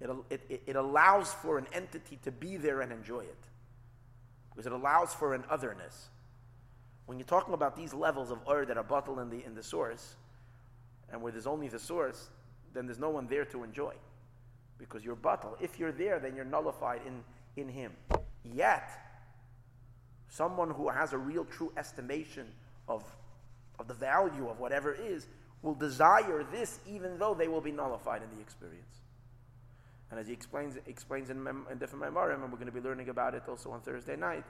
It, 0.00 0.10
it, 0.48 0.62
it 0.66 0.76
allows 0.76 1.32
for 1.32 1.56
an 1.58 1.66
entity 1.72 2.18
to 2.24 2.32
be 2.32 2.56
there 2.56 2.80
and 2.80 2.90
enjoy 2.90 3.20
it 3.20 3.44
because 4.50 4.66
it 4.66 4.72
allows 4.72 5.14
for 5.14 5.34
an 5.34 5.44
otherness. 5.48 6.08
When 7.06 7.18
you're 7.18 7.26
talking 7.26 7.54
about 7.54 7.76
these 7.76 7.92
levels 7.92 8.30
of 8.30 8.38
ur 8.48 8.64
that 8.64 8.76
are 8.76 8.82
bottled 8.84 9.18
in 9.18 9.30
the, 9.30 9.44
in 9.44 9.54
the 9.54 9.62
source, 9.62 10.16
and 11.12 11.20
where 11.20 11.30
there's 11.30 11.46
only 11.46 11.68
the 11.68 11.78
source, 11.78 12.30
then 12.72 12.86
there's 12.86 12.98
no 12.98 13.10
one 13.10 13.26
there 13.26 13.44
to 13.46 13.62
enjoy. 13.62 13.92
Because 14.78 15.04
you're 15.04 15.14
bottled. 15.14 15.56
If 15.60 15.78
you're 15.78 15.92
there, 15.92 16.18
then 16.18 16.34
you're 16.34 16.44
nullified 16.44 17.02
in, 17.06 17.22
in 17.60 17.68
Him. 17.68 17.92
Yet, 18.42 18.90
someone 20.28 20.70
who 20.70 20.88
has 20.88 21.12
a 21.12 21.18
real 21.18 21.44
true 21.44 21.72
estimation 21.76 22.46
of, 22.88 23.04
of 23.78 23.88
the 23.88 23.94
value 23.94 24.48
of 24.48 24.60
whatever 24.60 24.92
is 24.92 25.26
will 25.62 25.74
desire 25.74 26.44
this 26.52 26.80
even 26.86 27.18
though 27.18 27.34
they 27.34 27.48
will 27.48 27.60
be 27.60 27.72
nullified 27.72 28.22
in 28.22 28.28
the 28.36 28.40
experience. 28.40 29.00
And 30.10 30.20
as 30.20 30.26
he 30.26 30.32
explains, 30.32 30.76
explains 30.86 31.30
in, 31.30 31.42
mem- 31.42 31.66
in 31.72 31.78
different 31.78 32.04
and 32.06 32.42
we're 32.42 32.58
going 32.58 32.66
to 32.66 32.72
be 32.72 32.80
learning 32.80 33.08
about 33.08 33.34
it 33.34 33.42
also 33.48 33.70
on 33.70 33.80
Thursday 33.80 34.16
night, 34.16 34.44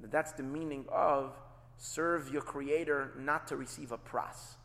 that 0.00 0.10
that's 0.10 0.32
the 0.32 0.42
meaning 0.42 0.86
of 0.90 1.36
serve 1.76 2.32
your 2.32 2.42
Creator 2.42 3.12
not 3.18 3.46
to 3.48 3.56
receive 3.56 3.92
a 3.92 3.98
pras. 3.98 4.56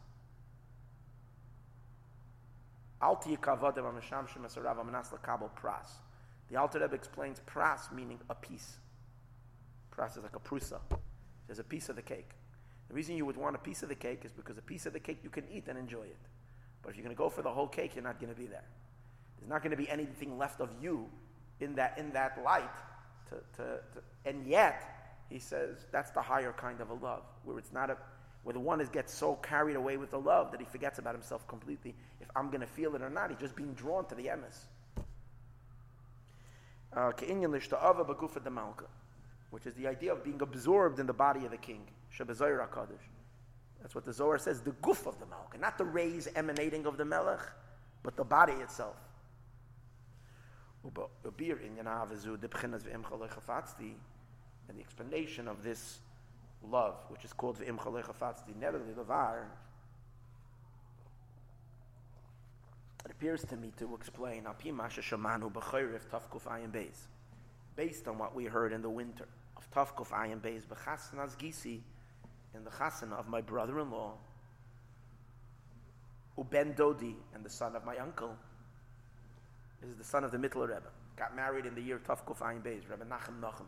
The 6.49 6.55
Alter 6.55 6.79
Rebbe 6.79 6.95
explains 6.95 7.41
pras 7.41 7.91
meaning 7.91 8.19
a 8.29 8.35
piece. 8.35 8.77
Pras 9.95 10.17
is 10.17 10.23
like 10.23 10.35
a 10.35 10.39
prusa. 10.39 10.79
There's 11.47 11.59
a 11.59 11.63
piece 11.63 11.89
of 11.89 11.95
the 11.95 12.01
cake. 12.01 12.29
The 12.87 12.93
reason 12.93 13.17
you 13.17 13.25
would 13.25 13.37
want 13.37 13.55
a 13.55 13.59
piece 13.59 13.83
of 13.83 13.89
the 13.89 13.95
cake 13.95 14.21
is 14.23 14.31
because 14.31 14.57
a 14.57 14.61
piece 14.61 14.85
of 14.85 14.93
the 14.93 14.99
cake 14.99 15.19
you 15.23 15.29
can 15.29 15.43
eat 15.51 15.65
and 15.67 15.77
enjoy 15.77 16.03
it. 16.03 16.17
But 16.81 16.91
if 16.91 16.95
you're 16.95 17.03
going 17.03 17.15
to 17.15 17.17
go 17.17 17.29
for 17.29 17.41
the 17.41 17.51
whole 17.51 17.67
cake, 17.67 17.95
you're 17.95 18.03
not 18.03 18.19
going 18.19 18.33
to 18.33 18.39
be 18.39 18.47
there. 18.47 18.63
There's 19.39 19.49
not 19.49 19.61
going 19.61 19.71
to 19.71 19.77
be 19.77 19.89
anything 19.89 20.37
left 20.37 20.61
of 20.61 20.69
you 20.81 21.09
in 21.59 21.75
that, 21.75 21.97
in 21.97 22.11
that 22.13 22.41
light. 22.43 22.69
To, 23.29 23.35
to, 23.57 23.63
to, 23.63 24.01
and 24.25 24.47
yet, 24.47 24.83
he 25.29 25.39
says 25.39 25.85
that's 25.91 26.11
the 26.11 26.21
higher 26.21 26.53
kind 26.53 26.79
of 26.79 26.89
a 26.89 26.93
love, 26.93 27.23
where 27.43 27.57
it's 27.57 27.73
not 27.73 27.89
a, 27.89 27.97
where 28.43 28.53
the 28.53 28.59
one 28.59 28.79
is 28.79 28.87
gets 28.87 29.13
so 29.13 29.35
carried 29.35 29.75
away 29.75 29.97
with 29.97 30.11
the 30.11 30.19
love 30.19 30.51
that 30.51 30.61
he 30.61 30.65
forgets 30.65 30.97
about 30.99 31.13
himself 31.13 31.45
completely. 31.47 31.93
If 32.21 32.29
I'm 32.35 32.47
going 32.47 32.61
to 32.61 32.67
feel 32.67 32.95
it 32.95 33.01
or 33.01 33.09
not, 33.09 33.29
he's 33.31 33.39
just 33.39 33.55
being 33.55 33.73
drawn 33.73 34.05
to 34.05 34.15
the 34.15 34.27
emes. 34.27 34.67
Uh, 36.95 37.11
which 39.51 39.65
is 39.65 39.73
the 39.75 39.87
idea 39.87 40.11
of 40.11 40.23
being 40.23 40.41
absorbed 40.41 40.99
in 40.99 41.07
the 41.07 41.13
body 41.13 41.45
of 41.45 41.51
the 41.51 41.57
king. 41.57 41.81
That's 43.81 43.95
what 43.95 44.05
the 44.05 44.13
Zohar 44.13 44.37
says, 44.37 44.61
the 44.61 44.71
goof 44.81 45.05
of 45.07 45.19
the 45.19 45.25
Malka, 45.27 45.57
not 45.57 45.77
the 45.77 45.85
rays 45.85 46.27
emanating 46.35 46.85
of 46.85 46.97
the 46.97 47.05
Melech, 47.05 47.39
but 48.03 48.15
the 48.15 48.23
body 48.23 48.53
itself. 48.53 48.95
And 50.83 50.93
the 54.77 54.81
explanation 54.81 55.47
of 55.47 55.63
this 55.63 55.99
love, 56.63 56.95
which 57.09 57.23
is 57.23 57.33
called 57.33 57.59
V'im 57.59 57.77
Chalechafatzdi, 57.77 58.53
Nereli 58.59 58.93
Levar, 58.95 59.43
it 63.05 63.11
appears 63.11 63.43
to 63.45 63.55
me 63.55 63.71
to 63.77 63.95
explain 63.95 64.45
based 67.75 68.07
on 68.07 68.17
what 68.17 68.35
we 68.35 68.45
heard 68.45 68.73
in 68.73 68.81
the 68.81 68.89
winter 68.89 69.27
of 69.57 69.69
Tafkuf 69.71 70.11
Ayin 70.11 70.39
Beis, 70.39 70.63
B'chasnas 70.65 71.35
Gisi, 71.37 71.81
in 72.55 72.63
the 72.63 72.69
chasana 72.69 73.13
of 73.13 73.27
my 73.27 73.41
brother-in-law, 73.41 74.13
Uben 76.37 76.75
Dodi, 76.75 77.15
and 77.33 77.43
the 77.43 77.49
son 77.49 77.75
of 77.75 77.83
my 77.83 77.97
uncle, 77.97 78.35
this 79.81 79.91
is 79.91 79.97
the 79.97 80.03
son 80.03 80.23
of 80.23 80.31
the 80.31 80.37
Mittler 80.37 80.67
Rebbe. 80.67 80.89
Got 81.15 81.35
married 81.35 81.65
in 81.65 81.75
the 81.75 81.81
year 81.81 81.99
Tafkuf 81.99 82.39
Ayin 82.39 82.61
Beis, 82.61 82.89
Rebbe 82.89 83.05
Nachem 83.05 83.39
Nachem. 83.41 83.65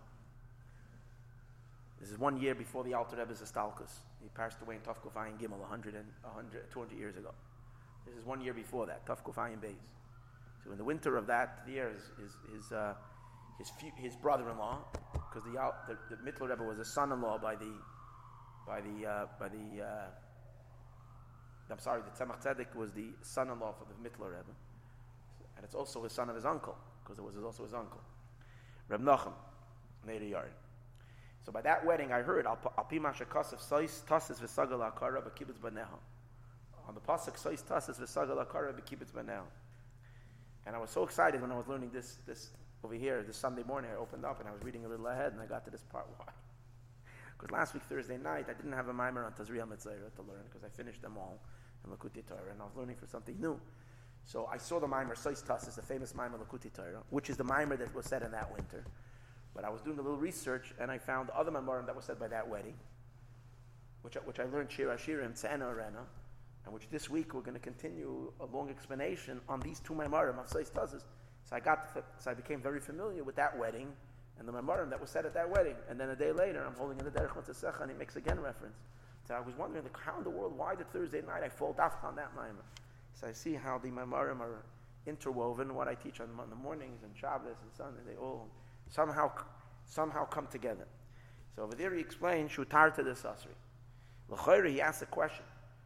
This 1.99 2.11
is 2.11 2.17
one 2.17 2.39
year 2.39 2.55
before 2.55 2.83
the 2.83 2.93
Alter 2.93 3.17
Rebbe's 3.17 3.41
Estalkus. 3.41 3.91
He 4.21 4.29
passed 4.29 4.61
away 4.61 4.75
in 4.75 4.81
Tafkuf 4.81 5.13
Ayin 5.15 5.37
Gimel 5.39 5.59
100 5.59 5.95
and 5.95 6.05
100, 6.23 6.71
200 6.71 6.97
years 6.97 7.17
ago. 7.17 7.31
This 8.05 8.15
is 8.15 8.25
one 8.25 8.41
year 8.41 8.53
before 8.53 8.85
that, 8.85 9.05
Tafkuf 9.05 9.35
Ayin 9.35 9.57
Beis. 9.57 9.75
So 10.63 10.71
in 10.71 10.77
the 10.77 10.83
winter 10.83 11.17
of 11.17 11.27
that 11.27 11.63
year, 11.67 11.91
his, 12.53 12.71
uh, 12.71 12.93
his, 13.59 13.71
his 13.97 14.15
brother-in-law, 14.15 14.79
because 15.13 15.43
the, 15.43 15.71
the, 15.87 16.15
the 16.15 16.31
Mittler 16.31 16.49
Rebbe 16.49 16.63
was 16.63 16.79
a 16.79 16.85
son-in-law 16.85 17.37
by 17.37 17.55
the, 17.55 17.71
by 18.65 18.81
the, 18.81 19.07
uh, 19.07 19.25
by 19.39 19.49
the, 19.49 19.83
uh, 19.83 20.07
I'm 21.69 21.79
sorry, 21.79 22.01
the 22.01 22.25
Tzemach 22.25 22.41
Tzedek 22.41 22.73
was 22.75 22.93
the 22.93 23.09
son-in-law 23.21 23.73
for 23.73 23.85
the 23.85 24.09
Mittler 24.09 24.29
Rebbe. 24.29 24.55
And 25.55 25.65
it's 25.65 25.75
also 25.75 26.01
his 26.03 26.13
son 26.13 26.29
of 26.29 26.35
his 26.35 26.45
uncle, 26.45 26.75
because 27.03 27.19
it 27.19 27.23
was 27.23 27.35
also 27.43 27.63
his 27.63 27.73
uncle. 27.73 28.01
Reb 28.87 29.01
Nachum, 29.01 29.33
Neder 30.07 30.29
Yard. 30.29 30.51
So 31.45 31.51
by 31.51 31.61
that 31.61 31.85
wedding, 31.85 32.13
I 32.13 32.21
heard, 32.21 32.47
Al 32.47 32.55
pi 32.55 32.97
mashakasav 32.97 33.59
sois 33.59 34.03
tasis 34.07 34.39
v'sagal 34.39 34.89
akara 34.91 35.21
b'kibbutz 35.21 35.59
baneha. 35.59 35.99
On 36.87 36.95
the 36.95 37.01
pasuk, 37.01 37.37
sois 37.37 37.61
tasis 37.61 37.99
v'sagal 37.99 38.45
akara 38.45 38.73
b'kibbutz 38.73 39.11
baneha. 39.11 39.43
And 40.65 40.75
I 40.75 40.79
was 40.79 40.89
so 40.89 41.03
excited 41.03 41.41
when 41.41 41.51
I 41.51 41.57
was 41.57 41.67
learning 41.67 41.91
this, 41.91 42.19
this 42.25 42.49
over 42.83 42.93
here, 42.93 43.23
this 43.25 43.37
Sunday 43.37 43.63
morning, 43.63 43.91
I 43.93 43.99
opened 43.99 44.25
up 44.25 44.39
and 44.39 44.47
I 44.47 44.51
was 44.51 44.63
reading 44.63 44.85
a 44.85 44.87
little 44.87 45.07
ahead 45.07 45.33
and 45.33 45.41
I 45.41 45.45
got 45.45 45.65
to 45.65 45.71
this 45.71 45.83
part. 45.83 46.07
Why? 46.17 46.25
Because 47.37 47.51
last 47.51 47.73
week, 47.73 47.83
Thursday 47.83 48.17
night, 48.17 48.45
I 48.49 48.53
didn't 48.53 48.73
have 48.73 48.87
a 48.87 48.93
mimer 48.93 49.25
on 49.25 49.31
Tazria 49.31 49.65
Metzora 49.67 50.13
to 50.15 50.21
learn 50.21 50.43
because 50.49 50.63
I 50.63 50.69
finished 50.69 51.01
them 51.01 51.17
all 51.17 51.39
in 51.85 51.91
Likkutei 51.91 52.25
Torah 52.27 52.51
and 52.51 52.61
I 52.61 52.65
was 52.65 52.75
learning 52.75 52.97
for 52.97 53.07
something 53.07 53.39
new. 53.39 53.59
So 54.25 54.49
I 54.51 54.57
saw 54.57 54.79
the 54.79 54.87
mimer, 54.87 55.15
Sois 55.15 55.43
Tasis, 55.43 55.75
the 55.75 55.81
famous 55.81 56.13
mimer 56.13 56.37
Likkutei 56.37 56.73
Torah, 56.73 57.01
which 57.09 57.29
is 57.29 57.37
the 57.37 57.43
mimer 57.43 57.77
that 57.77 57.93
was 57.95 58.05
said 58.05 58.23
in 58.23 58.31
that 58.31 58.51
winter. 58.53 58.85
But 59.53 59.65
I 59.65 59.69
was 59.69 59.81
doing 59.81 59.99
a 59.99 60.01
little 60.01 60.17
research 60.17 60.73
and 60.79 60.91
I 60.91 60.97
found 60.97 61.29
other 61.31 61.51
memorim 61.51 61.85
that 61.85 61.95
was 61.95 62.05
said 62.05 62.19
by 62.19 62.27
that 62.27 62.47
wedding, 62.47 62.75
which, 64.03 64.15
I, 64.15 64.21
which 64.21 64.39
I 64.39 64.45
learned 64.45 64.71
Shir 64.71 64.89
and 64.89 65.33
Tzena 65.33 65.69
Arena, 65.69 66.05
and 66.65 66.73
which 66.73 66.89
this 66.89 67.09
week 67.09 67.33
we're 67.33 67.41
going 67.41 67.55
to 67.55 67.59
continue 67.59 68.31
a 68.39 68.45
long 68.45 68.69
explanation 68.69 69.41
on 69.49 69.59
these 69.59 69.79
two 69.79 69.93
memorim 69.93 70.39
of 70.39 70.47
Sois 70.47 70.69
Tasis. 70.71 71.03
So 71.49 71.55
I 71.55 71.59
got, 71.59 71.89
so 72.19 72.29
I 72.29 72.33
became 72.35 72.61
very 72.61 72.79
familiar 72.79 73.23
with 73.23 73.35
that 73.37 73.57
wedding 73.57 73.87
and 74.37 74.47
the 74.47 74.51
memorim 74.51 74.89
that 74.91 75.01
was 75.01 75.09
said 75.09 75.25
at 75.25 75.33
that 75.33 75.49
wedding. 75.49 75.75
And 75.89 75.99
then 75.99 76.09
a 76.09 76.15
day 76.15 76.31
later, 76.31 76.63
I'm 76.63 76.75
holding 76.75 76.99
in 76.99 77.05
the 77.05 77.11
Derech 77.11 77.35
Mitzvah 77.35 77.73
and 77.81 77.89
he 77.89 77.97
makes 77.97 78.15
again 78.15 78.39
reference. 78.39 78.77
So 79.27 79.33
I 79.33 79.39
was 79.39 79.55
wondering, 79.57 79.83
how 79.93 80.17
in 80.19 80.23
the 80.23 80.29
world, 80.29 80.55
why 80.55 80.75
did 80.75 80.91
Thursday 80.91 81.21
night 81.21 81.43
I 81.43 81.49
fall 81.49 81.75
off 81.79 82.03
on 82.03 82.15
that 82.17 82.35
mimer? 82.35 82.63
So 83.19 83.27
I 83.27 83.33
see 83.33 83.55
how 83.55 83.79
the 83.79 83.89
memorim 83.89 84.39
are 84.41 84.63
interwoven, 85.07 85.73
what 85.73 85.87
I 85.87 85.95
teach 85.95 86.21
on, 86.21 86.29
the 86.49 86.55
mornings 86.55 87.03
and 87.03 87.11
Shabbos 87.17 87.57
and 87.61 87.71
Sunday, 87.75 88.01
they 88.07 88.15
all 88.15 88.47
somehow, 88.89 89.31
somehow 89.85 90.25
come 90.25 90.47
together. 90.47 90.87
So 91.55 91.63
over 91.63 91.75
there 91.75 91.93
he 91.93 91.99
explains, 91.99 92.51
Shutar 92.51 92.93
to 92.95 93.03
the 93.03 93.11
Sasri. 93.11 93.55
L'chayri, 94.29 94.71
he 94.71 94.81
asks 94.81 95.01
a 95.01 95.07
question. 95.07 95.45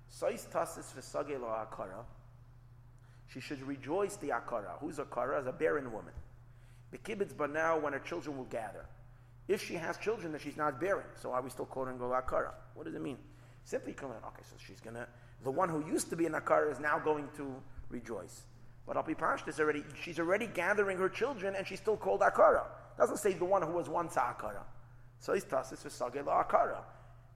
Sois 0.09 0.45
tasis 0.51 0.93
v'sage 0.93 1.39
lo 1.39 1.47
akara. 1.47 2.03
She 3.27 3.39
should 3.39 3.61
rejoice 3.63 4.15
the 4.17 4.29
akara. 4.29 4.79
Who's 4.79 4.97
akara? 4.97 5.39
As 5.39 5.47
a 5.47 5.51
barren 5.51 5.91
woman. 5.91 6.13
The 6.91 6.97
kibbutz 6.97 7.35
but 7.35 7.51
now 7.51 7.79
when 7.79 7.93
her 7.93 7.99
children 7.99 8.37
will 8.37 8.45
gather. 8.45 8.85
If 9.47 9.65
she 9.65 9.73
has 9.75 9.97
children, 9.97 10.31
then 10.31 10.41
she's 10.41 10.57
not 10.57 10.79
bearing. 10.79 11.07
So 11.21 11.31
are 11.31 11.41
we 11.41 11.49
still 11.49 11.65
calling 11.65 11.97
her 11.97 12.05
akara? 12.05 12.51
What 12.75 12.85
does 12.85 12.95
it 12.95 13.01
mean? 13.01 13.17
Simply 13.65 13.93
coming, 13.93 14.17
okay, 14.17 14.43
so 14.43 14.55
she's 14.65 14.79
gonna, 14.79 15.07
the 15.43 15.51
one 15.51 15.69
who 15.69 15.85
used 15.85 16.09
to 16.09 16.15
be 16.15 16.25
an 16.25 16.33
akara 16.33 16.71
is 16.71 16.79
now 16.79 16.99
going 16.99 17.27
to 17.37 17.55
rejoice. 17.89 18.43
But 18.85 18.97
Alpi 18.97 19.17
Pashta 19.17 19.49
is 19.49 19.59
already, 19.59 19.83
she's 20.01 20.19
already 20.19 20.47
gathering 20.47 20.97
her 20.97 21.09
children 21.09 21.55
and 21.55 21.65
she's 21.65 21.79
still 21.79 21.95
called 21.95 22.21
akara. 22.21 22.63
Doesn't 22.97 23.17
say 23.17 23.33
the 23.33 23.45
one 23.45 23.61
who 23.61 23.71
was 23.71 23.87
once 23.89 24.15
akara. 24.15 24.63
So 25.19 25.33
it's 25.33 25.45
tasis 25.45 25.79
for 25.79 25.89
sagela 25.89 26.45
akara. 26.45 26.81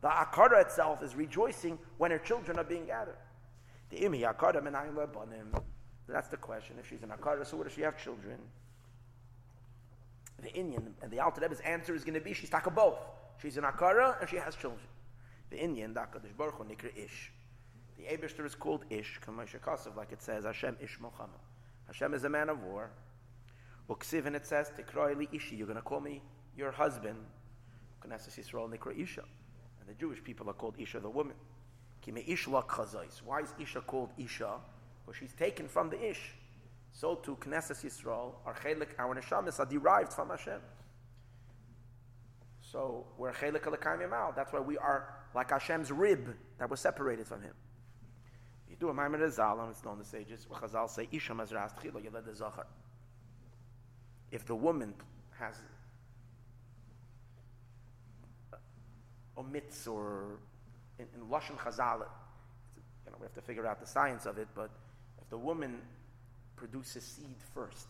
The 0.01 0.09
akara 0.09 0.61
itself 0.61 1.01
is 1.01 1.15
rejoicing 1.15 1.79
when 1.97 2.11
her 2.11 2.19
children 2.19 2.59
are 2.59 2.63
being 2.63 2.85
gathered. 2.85 3.17
The 3.89 3.97
imi 3.97 4.21
akara 4.21 4.61
menayim 4.61 4.95
banim. 5.13 5.53
That's 6.07 6.29
the 6.29 6.37
question. 6.37 6.77
If 6.79 6.87
she's 6.87 7.03
an 7.03 7.09
akara, 7.09 7.45
so 7.45 7.57
what 7.57 7.67
if 7.67 7.75
she 7.75 7.81
have 7.81 8.01
children? 8.01 8.37
The 10.41 10.53
Indian 10.53 10.93
and 11.01 11.11
the 11.11 11.19
Alter 11.19 11.41
Rebbe's 11.41 11.59
answer 11.61 11.95
is 11.95 12.03
going 12.03 12.13
to 12.13 12.21
be 12.21 12.33
she's 12.33 12.49
taka 12.49 12.69
both. 12.69 12.99
She's 13.41 13.57
an 13.57 13.63
akara 13.63 14.19
and 14.19 14.29
she 14.29 14.37
has 14.37 14.55
children. 14.55 14.87
The 15.49 15.57
Indian, 15.57 15.93
the 15.93 16.01
Hakadosh 16.01 16.35
Baruch 16.37 16.59
nikra 16.67 16.95
ish. 16.95 17.31
The 17.97 18.03
Abishter 18.03 18.45
is 18.45 18.53
called 18.53 18.85
Ish, 18.89 19.19
like 19.95 20.11
it 20.11 20.21
says, 20.21 20.45
Hashem 20.45 20.77
Ish 20.79 20.99
Milchama. 20.99 21.39
Hashem 21.87 22.13
is 22.13 22.25
a 22.25 22.29
man 22.29 22.49
of 22.49 22.61
war. 22.61 22.91
Uksiv, 23.89 24.27
and 24.27 24.35
it 24.35 24.45
says, 24.45 24.71
Tikroi 24.77 25.27
Ishi, 25.33 25.55
you're 25.55 25.65
going 25.65 25.77
to 25.77 25.81
call 25.81 25.99
me 25.99 26.21
your 26.55 26.71
husband. 26.71 27.17
Knesset 28.05 28.37
Yisrael 28.37 28.69
Nikra 28.69 28.95
Isha. 28.97 29.23
And 29.79 29.89
the 29.89 29.95
Jewish 29.95 30.23
people 30.23 30.47
are 30.49 30.53
called 30.53 30.75
Isha, 30.77 30.99
the 30.99 31.09
woman. 31.09 31.35
Why 32.05 33.39
is 33.41 33.53
Isha 33.59 33.81
called 33.81 34.11
Isha? 34.17 34.59
Because 35.07 35.19
she's 35.19 35.33
taken 35.33 35.69
from 35.69 35.89
the 35.89 36.09
Ish. 36.09 36.33
So 36.91 37.15
too, 37.15 37.37
Knesset 37.39 37.85
Yisrael, 37.85 38.33
our 38.45 38.53
Chelik, 38.55 38.89
our 38.99 39.15
Neshamis 39.15 39.57
are 39.59 39.65
derived 39.65 40.11
from 40.11 40.29
Hashem. 40.29 40.59
So 42.59 43.05
we're 43.17 43.31
Chelik 43.31 43.61
Alakayim 43.61 44.35
That's 44.35 44.51
why 44.51 44.59
we 44.59 44.77
are 44.77 45.13
like 45.33 45.49
Hashem's 45.49 45.93
rib 45.93 46.35
that 46.59 46.69
was 46.69 46.81
separated 46.81 47.25
from 47.25 47.41
him. 47.41 47.53
You 48.69 48.75
do 48.75 48.89
a 48.89 48.93
Maimon 48.93 49.21
Zalam, 49.21 49.71
it's 49.71 49.85
known 49.85 49.97
the 49.97 50.03
sages. 50.03 50.45
Chazal 50.51 50.89
say, 50.89 51.07
Isha 51.09 51.31
Mazras 51.31 51.73
Tchilo 51.79 52.03
Yeled 52.03 52.35
Zachar. 52.35 52.67
If 54.29 54.45
the 54.45 54.55
woman 54.55 54.93
has 55.39 55.55
omits 59.37 59.87
or 59.87 60.39
in, 60.99 61.05
in 61.15 61.29
Lashon 61.29 61.57
Chazal, 61.57 61.99
you 63.05 63.11
know, 63.11 63.17
we 63.19 63.23
have 63.23 63.33
to 63.35 63.41
figure 63.41 63.65
out 63.65 63.79
the 63.79 63.87
science 63.87 64.25
of 64.25 64.37
it, 64.37 64.49
but 64.53 64.69
the 65.29 65.37
woman 65.37 65.79
produces 66.55 67.03
seed 67.03 67.35
first, 67.53 67.87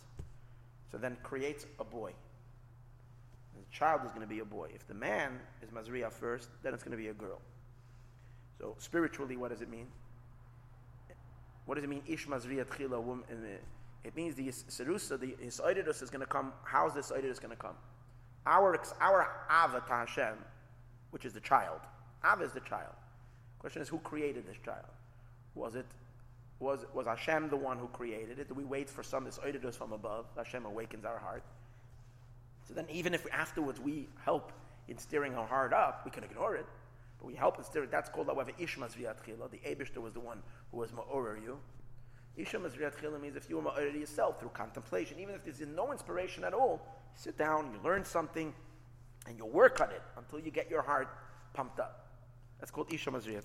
so 0.91 0.97
then 0.97 1.17
creates 1.23 1.65
a 1.79 1.83
boy, 1.83 2.13
the 3.57 3.75
child 3.75 4.01
is 4.05 4.11
going 4.11 4.21
to 4.21 4.27
be 4.27 4.39
a 4.39 4.45
boy. 4.45 4.69
If 4.73 4.87
the 4.87 4.93
man 4.93 5.39
is 5.61 5.69
Mazriya 5.69 6.11
first, 6.11 6.49
then 6.63 6.73
it's 6.73 6.83
going 6.83 6.95
to 6.95 7.01
be 7.01 7.09
a 7.09 7.13
girl. 7.13 7.41
So 8.59 8.75
spiritually, 8.79 9.37
what 9.37 9.51
does 9.51 9.61
it 9.61 9.69
mean? 9.69 9.87
What 11.65 11.75
does 11.75 11.83
it 11.83 11.89
mean? 11.89 12.01
Ish 12.07 12.27
Mazriya 12.27 12.65
Tchila, 12.65 13.01
woman. 13.01 13.25
It 14.03 14.15
means 14.15 14.35
the 14.35 14.47
Serusa, 14.47 15.19
the 15.19 15.35
Yisoididus 15.43 16.01
is 16.01 16.09
going 16.09 16.21
to 16.21 16.27
come. 16.27 16.53
How's 16.63 16.93
this 16.93 17.11
Yisoididus 17.11 17.41
going 17.41 17.51
to 17.51 17.57
come? 17.57 17.75
Our, 18.45 18.79
our 19.01 19.29
Ava 19.51 19.83
Hashem, 19.87 20.37
which 21.11 21.25
is 21.25 21.33
the 21.33 21.41
child. 21.41 21.81
Ava 22.25 22.43
is 22.43 22.53
the 22.53 22.61
child. 22.61 22.93
Question 23.59 23.81
is, 23.81 23.89
who 23.89 23.99
created 23.99 24.47
this 24.47 24.57
child? 24.63 24.85
Was 25.55 25.75
it 25.75 25.85
was, 26.59 26.85
was 26.93 27.05
Hashem 27.05 27.49
the 27.49 27.57
one 27.57 27.77
who 27.77 27.87
created 27.87 28.39
it? 28.39 28.47
Do 28.47 28.53
we 28.53 28.63
wait 28.63 28.89
for 28.89 29.03
some 29.03 29.25
Yisoididus 29.25 29.75
from 29.75 29.93
above? 29.93 30.25
Hashem 30.35 30.65
awakens 30.65 31.05
our 31.05 31.19
heart. 31.19 31.43
So 32.67 32.73
then, 32.73 32.87
even 32.91 33.13
if 33.13 33.25
afterwards 33.31 33.79
we 33.79 34.07
help 34.23 34.51
in 34.87 34.97
steering 34.97 35.35
our 35.35 35.45
heart 35.45 35.73
up, 35.73 36.01
we 36.03 36.11
can 36.11 36.23
ignore 36.23 36.55
it. 36.55 36.65
But 37.19 37.27
we 37.27 37.35
help 37.35 37.57
in 37.57 37.63
steering. 37.63 37.89
That's 37.91 38.09
called, 38.09 38.27
however, 38.27 38.51
Ishma 38.59 38.91
Zviyat 38.93 39.23
The 39.23 39.57
Abishter 39.57 40.01
was 40.01 40.13
the 40.13 40.19
one 40.19 40.41
who 40.71 40.77
was 40.77 40.91
Ma'orer 40.91 41.41
you. 41.41 41.59
Ishma 42.37 42.69
Zviyat 42.69 43.21
means 43.21 43.35
if 43.35 43.49
you 43.49 43.57
were 43.57 43.71
Ma'orer 43.71 43.93
yourself 43.99 44.39
through 44.39 44.49
contemplation, 44.49 45.19
even 45.19 45.35
if 45.35 45.43
there's 45.43 45.61
no 45.61 45.91
inspiration 45.91 46.43
at 46.43 46.53
all, 46.53 46.81
you 46.83 47.21
sit 47.21 47.37
down, 47.37 47.71
you 47.73 47.79
learn 47.83 48.03
something, 48.03 48.53
and 49.27 49.37
you 49.37 49.45
work 49.45 49.79
on 49.79 49.91
it 49.91 50.01
until 50.17 50.39
you 50.39 50.51
get 50.51 50.69
your 50.69 50.81
heart 50.81 51.07
pumped 51.53 51.79
up. 51.79 52.07
That's 52.59 52.71
called 52.71 52.89
Ishma 52.89 53.21
Zviyat 53.23 53.43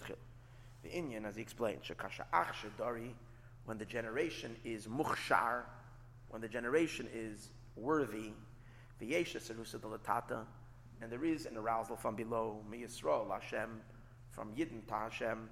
The 0.83 0.91
Indian, 0.91 1.25
as 1.25 1.37
he 1.37 1.43
explained, 1.43 1.81
Shekasha 1.83 2.25
Ach 2.33 2.49
Shadari, 2.55 3.11
when 3.65 3.79
the 3.79 3.85
generation 3.85 4.57
is 4.65 4.87
Mukhshar, 4.87 5.63
when 6.29 6.41
the 6.41 6.49
generation 6.49 7.09
is 7.15 7.51
worthy, 7.77 8.33
V'yesha 9.01 9.41
and 11.01 11.11
there 11.11 11.25
is 11.25 11.47
an 11.47 11.57
arousal 11.57 11.97
from 11.97 12.15
below, 12.15 12.61
mi 12.71 12.79
Yisrael, 12.79 13.29
Hashem, 13.29 13.81
from 14.31 14.53
Yidden 14.55 14.87
to 14.87 14.95
Hashem, 14.95 15.49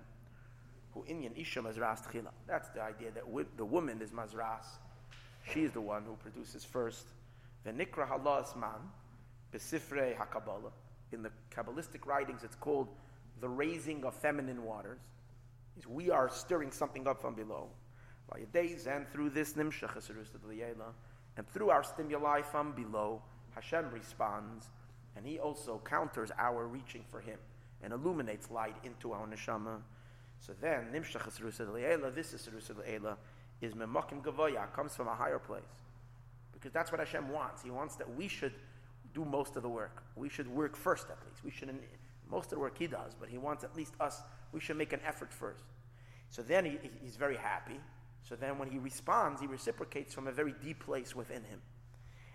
who 0.92 1.02
inyan 1.04 1.36
isha 1.36 1.60
mazras 1.60 2.06
tchila. 2.06 2.30
That's 2.46 2.68
the 2.68 2.82
idea 2.82 3.10
that 3.12 3.24
the 3.56 3.64
woman 3.64 4.00
is 4.00 4.10
mazras. 4.10 4.66
She 5.52 5.64
is 5.64 5.72
the 5.72 5.80
one 5.80 6.04
who 6.04 6.14
produces 6.16 6.64
first. 6.64 7.06
V'nikra 7.66 8.08
halas 8.08 8.56
hakabbalah. 9.52 10.70
In 11.12 11.22
the 11.22 11.30
Kabbalistic 11.50 12.06
writings, 12.06 12.44
it's 12.44 12.54
called 12.54 12.88
the 13.40 13.48
raising 13.48 14.04
of 14.04 14.14
feminine 14.14 14.62
waters. 14.62 15.00
Is 15.78 15.87
we 15.87 16.11
are 16.11 16.28
stirring 16.28 16.70
something 16.70 17.06
up 17.06 17.20
from 17.20 17.35
below. 17.35 17.68
By 18.30 18.42
days 18.52 18.87
And 18.87 19.09
through 19.11 19.30
this 19.30 19.54
nimshach 19.54 19.96
and 21.37 21.48
through 21.48 21.70
our 21.70 21.83
stimuli 21.83 22.42
from 22.42 22.72
below, 22.72 23.22
Hashem 23.54 23.90
responds, 23.90 24.68
and 25.16 25.26
He 25.26 25.38
also 25.38 25.80
counters 25.85 26.30
our 26.38 26.66
reaching 26.66 27.04
for 27.11 27.20
Him 27.20 27.38
and 27.83 27.92
illuminates 27.92 28.50
light 28.50 28.76
into 28.85 29.12
our 29.12 29.26
neshama. 29.26 29.80
So 30.38 30.54
then, 30.61 30.88
Nimshach 30.92 31.22
Eila, 31.22 32.14
this 32.14 32.33
is 32.33 32.48
Eila, 32.48 33.16
is 33.61 33.74
Memakim 33.74 34.22
Gavoya, 34.22 34.72
comes 34.72 34.94
from 34.94 35.09
a 35.09 35.14
higher 35.14 35.38
place. 35.38 35.62
Because 36.52 36.72
that's 36.72 36.90
what 36.90 36.98
Hashem 36.98 37.28
wants. 37.30 37.62
He 37.62 37.70
wants 37.70 37.96
that 37.96 38.16
we 38.16 38.28
should 38.28 38.54
do 39.14 39.24
most 39.24 39.56
of 39.56 39.62
the 39.62 39.68
work. 39.68 40.02
We 40.16 40.28
should 40.28 40.48
work 40.48 40.76
first, 40.76 41.06
at 41.11 41.18
least. 41.26 41.44
We 41.44 41.50
should, 41.50 41.74
most 42.30 42.46
of 42.46 42.50
the 42.50 42.59
work 42.59 42.78
He 42.78 42.87
does, 42.87 43.14
but 43.18 43.28
He 43.28 43.38
wants 43.38 43.64
at 43.64 43.74
least 43.76 43.94
us, 44.00 44.22
we 44.52 44.60
should 44.60 44.76
make 44.76 44.92
an 44.92 45.00
effort 45.06 45.32
first. 45.32 45.64
So 46.30 46.42
then 46.42 46.64
he, 46.64 46.78
he's 47.02 47.16
very 47.16 47.36
happy. 47.36 47.80
So 48.22 48.36
then 48.36 48.58
when 48.58 48.70
he 48.70 48.78
responds, 48.78 49.40
he 49.40 49.46
reciprocates 49.46 50.14
from 50.14 50.26
a 50.26 50.32
very 50.32 50.54
deep 50.62 50.84
place 50.84 51.16
within 51.16 51.42
him. 51.44 51.60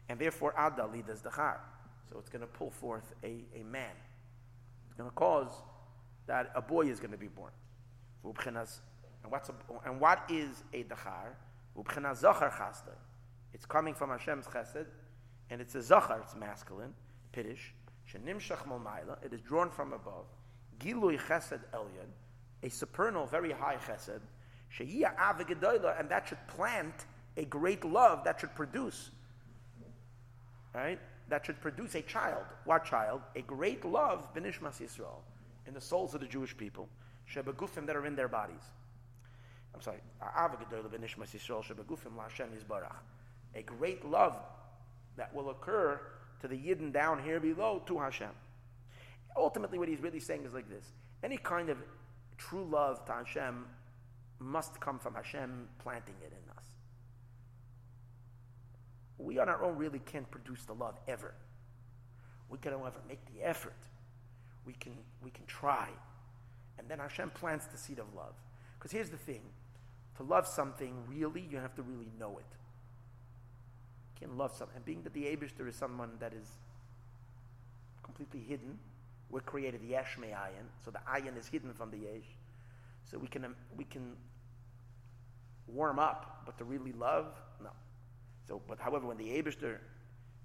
And 0.09 0.19
therefore, 0.19 0.53
Ada 0.59 0.87
leads 0.91 1.21
the 1.21 1.29
Char. 1.29 1.61
So 2.09 2.19
it's 2.19 2.29
going 2.29 2.41
to 2.41 2.47
pull 2.47 2.71
forth 2.71 3.13
a, 3.23 3.43
a 3.55 3.63
man. 3.63 3.95
It's 4.85 4.93
going 4.93 5.09
to 5.09 5.15
cause 5.15 5.51
that 6.27 6.51
a 6.55 6.61
boy 6.61 6.87
is 6.87 6.99
going 6.99 7.11
to 7.11 7.17
be 7.17 7.27
born. 7.27 7.51
And, 8.23 9.31
what's 9.31 9.49
a, 9.49 9.53
and 9.85 9.99
what 9.99 10.23
is 10.29 10.63
a 10.73 10.83
Dachar? 10.83 11.35
It's 13.53 13.65
coming 13.65 13.93
from 13.93 14.09
Hashem's 14.09 14.47
chesed, 14.47 14.85
and 15.49 15.61
it's 15.61 15.75
a 15.75 15.81
Zachar, 15.81 16.21
it's 16.23 16.35
masculine, 16.35 16.93
Piddish. 17.31 17.73
It 18.13 19.33
is 19.33 19.41
drawn 19.41 19.69
from 19.69 19.93
above. 19.93 20.25
Gilui 20.79 21.19
Chesed 21.19 21.61
Elyon, 21.73 22.09
a 22.63 22.69
supernal, 22.69 23.25
very 23.25 23.51
high 23.51 23.77
Chesed. 23.87 24.21
Sheyia 24.77 25.15
Avigadoila, 25.17 25.99
and 25.99 26.09
that 26.09 26.27
should 26.27 26.45
plant 26.47 27.05
a 27.37 27.45
great 27.45 27.85
love 27.85 28.23
that 28.23 28.39
should 28.39 28.53
produce. 28.55 29.11
Right? 30.73 30.99
That 31.29 31.45
should 31.45 31.59
produce 31.61 31.95
a 31.95 32.01
child. 32.01 32.43
What 32.65 32.85
child? 32.85 33.21
A 33.35 33.41
great 33.41 33.85
love, 33.85 34.33
Benishmas 34.33 34.81
Yisrael, 34.81 35.21
in 35.67 35.73
the 35.73 35.81
souls 35.81 36.13
of 36.13 36.21
the 36.21 36.27
Jewish 36.27 36.55
people. 36.55 36.89
Shebegufim 37.33 37.85
that 37.87 37.95
are 37.95 38.05
in 38.05 38.15
their 38.15 38.27
bodies. 38.27 38.61
I'm 39.73 39.81
sorry. 39.81 39.99
Avigadoila 40.21 40.89
Benishmas 40.89 41.29
Yisrael, 41.29 41.63
Shebegufim 41.63 42.15
La 42.17 42.23
Hashem 42.23 42.49
Yisbarach. 42.49 42.95
A 43.55 43.61
great 43.61 44.05
love 44.05 44.37
that 45.15 45.33
will 45.33 45.49
occur 45.49 45.99
to 46.41 46.47
the 46.47 46.55
Yidden 46.55 46.91
down 46.91 47.23
here 47.23 47.39
below 47.39 47.81
to 47.87 47.97
Hashem. 47.97 48.29
Ultimately, 49.37 49.77
what 49.77 49.87
he's 49.87 50.01
really 50.01 50.19
saying 50.19 50.45
is 50.45 50.53
like 50.53 50.69
this 50.69 50.85
any 51.23 51.37
kind 51.37 51.69
of 51.69 51.77
true 52.37 52.65
love 52.65 53.03
to 53.05 53.11
Hashem 53.11 53.65
must 54.39 54.79
come 54.79 54.99
from 54.99 55.15
Hashem 55.15 55.67
planting 55.79 56.15
it 56.21 56.31
in 56.31 56.51
us. 56.57 56.65
We 59.17 59.39
on 59.39 59.49
our 59.49 59.63
own 59.63 59.77
really 59.77 59.99
can't 59.99 60.29
produce 60.29 60.65
the 60.65 60.73
love 60.73 60.95
ever. 61.07 61.33
We 62.49 62.57
can, 62.57 62.73
however, 62.73 62.99
make 63.07 63.19
the 63.33 63.43
effort. 63.43 63.73
We 64.65 64.73
can, 64.73 64.93
we 65.23 65.31
can 65.31 65.45
try. 65.45 65.89
And 66.77 66.87
then 66.89 66.99
Hashem 66.99 67.31
plants 67.31 67.65
the 67.65 67.77
seed 67.77 67.99
of 67.99 68.05
love. 68.15 68.33
Because 68.77 68.91
here's 68.91 69.09
the 69.09 69.17
thing 69.17 69.41
to 70.17 70.23
love 70.23 70.47
something 70.47 70.93
really, 71.09 71.45
you 71.49 71.57
have 71.57 71.75
to 71.75 71.81
really 71.81 72.09
know 72.19 72.37
it 72.37 72.45
You 74.21 74.27
can 74.27 74.37
love 74.37 74.53
someone. 74.55 74.75
And 74.75 74.85
being 74.85 75.01
that 75.03 75.13
the 75.13 75.23
Abishter 75.23 75.67
is 75.67 75.75
someone 75.75 76.11
that 76.19 76.33
is 76.33 76.47
completely 78.03 78.41
hidden, 78.41 78.77
we're 79.35 79.41
created 79.41 79.81
Yesh 79.83 80.17
Me 80.17 80.29
Ayin, 80.29 80.63
so 80.85 80.91
the 80.91 80.99
Ayin 80.99 81.37
is 81.37 81.45
hidden 81.45 81.73
from 81.73 81.91
the 81.91 81.97
Yesh. 81.97 82.23
So 83.03 83.17
we 83.17 83.27
can, 83.27 83.43
um, 83.43 83.55
we 83.75 83.83
can 83.83 84.15
warm 85.67 85.99
up, 85.99 86.43
but 86.45 86.57
to 86.57 86.63
really 86.63 86.93
love, 86.93 87.25
no. 87.61 87.71
So, 88.47 88.61
but 88.65 88.79
however, 88.79 89.07
when 89.07 89.17
the 89.17 89.25
Abishter, 89.25 89.79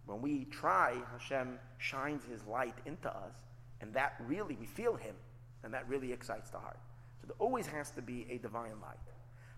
when 0.07 0.21
we 0.21 0.45
try, 0.47 0.97
Hashem 1.13 1.61
shines 1.79 2.25
His 2.25 2.45
light 2.47 2.75
into 2.85 3.09
us, 3.09 3.35
and 3.81 3.95
that 3.95 4.17
really, 4.27 4.57
we 4.57 4.67
feel 4.67 4.97
Him, 4.97 5.15
and 5.63 5.73
that 5.73 5.89
really 5.89 6.13
excites 6.13 6.51
the 6.51 6.59
heart. 6.59 6.81
So 7.21 7.29
there 7.29 7.37
always 7.39 7.69
has 7.69 7.93
to 7.93 8.03
be 8.03 8.27
a 8.29 8.39
divine 8.39 8.81
light. 8.83 8.99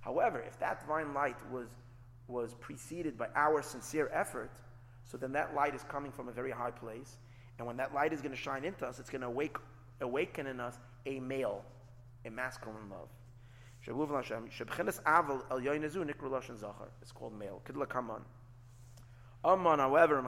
However, 0.00 0.40
if 0.46 0.58
that 0.60 0.80
divine 0.80 1.14
light 1.14 1.38
was 1.50 1.68
was 2.28 2.52
preceded 2.60 3.16
by 3.16 3.28
our 3.34 3.62
sincere 3.62 4.10
effort, 4.12 4.52
so 5.04 5.16
then 5.16 5.32
that 5.32 5.54
light 5.54 5.74
is 5.74 5.84
coming 5.84 6.12
from 6.12 6.28
a 6.28 6.32
very 6.32 6.50
high 6.50 6.70
place. 6.70 7.16
And 7.58 7.66
when 7.66 7.76
that 7.76 7.94
light 7.94 8.12
is 8.12 8.20
going 8.20 8.34
to 8.34 8.40
shine 8.40 8.64
into 8.64 8.86
us, 8.86 8.98
it's 8.98 9.10
going 9.10 9.20
to 9.20 9.28
awake, 9.28 9.56
awaken 10.00 10.46
in 10.46 10.60
us 10.60 10.78
a 11.06 11.20
male, 11.20 11.64
a 12.24 12.30
masculine 12.30 12.88
love. 12.90 13.08
It's 17.02 17.12
called 17.12 17.38
male. 17.38 17.60
However, 19.44 20.24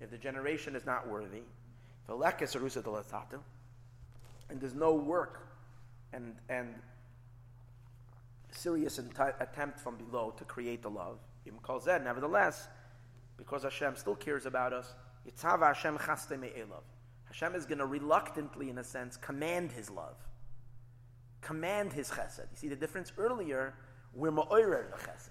if 0.00 0.10
the 0.10 0.18
generation 0.18 0.76
is 0.76 0.86
not 0.86 1.08
worthy, 1.08 1.42
and 4.50 4.60
there's 4.60 4.74
no 4.74 4.94
work 4.94 5.48
and, 6.12 6.34
and 6.48 6.74
serious 8.50 8.98
attempt 8.98 9.78
from 9.80 9.96
below 9.96 10.32
to 10.36 10.44
create 10.44 10.82
the 10.82 10.90
love. 10.90 11.18
Nevertheless, 11.44 12.68
because 13.36 13.62
Hashem 13.62 13.96
still 13.96 14.14
cares 14.14 14.46
about 14.46 14.72
us, 14.72 14.94
Hashem 15.40 15.98
Hashem 17.28 17.54
is 17.54 17.66
going 17.66 17.78
to 17.78 17.86
reluctantly, 17.86 18.70
in 18.70 18.78
a 18.78 18.84
sense, 18.84 19.16
command 19.16 19.72
His 19.72 19.90
love, 19.90 20.16
command 21.40 21.92
His 21.92 22.08
chesed. 22.08 22.50
You 22.50 22.56
see 22.56 22.68
the 22.68 22.76
difference? 22.76 23.12
Earlier, 23.18 23.74
we're 24.14 24.32
ma'orer 24.32 24.90
the 24.90 24.96
chesed. 24.96 25.30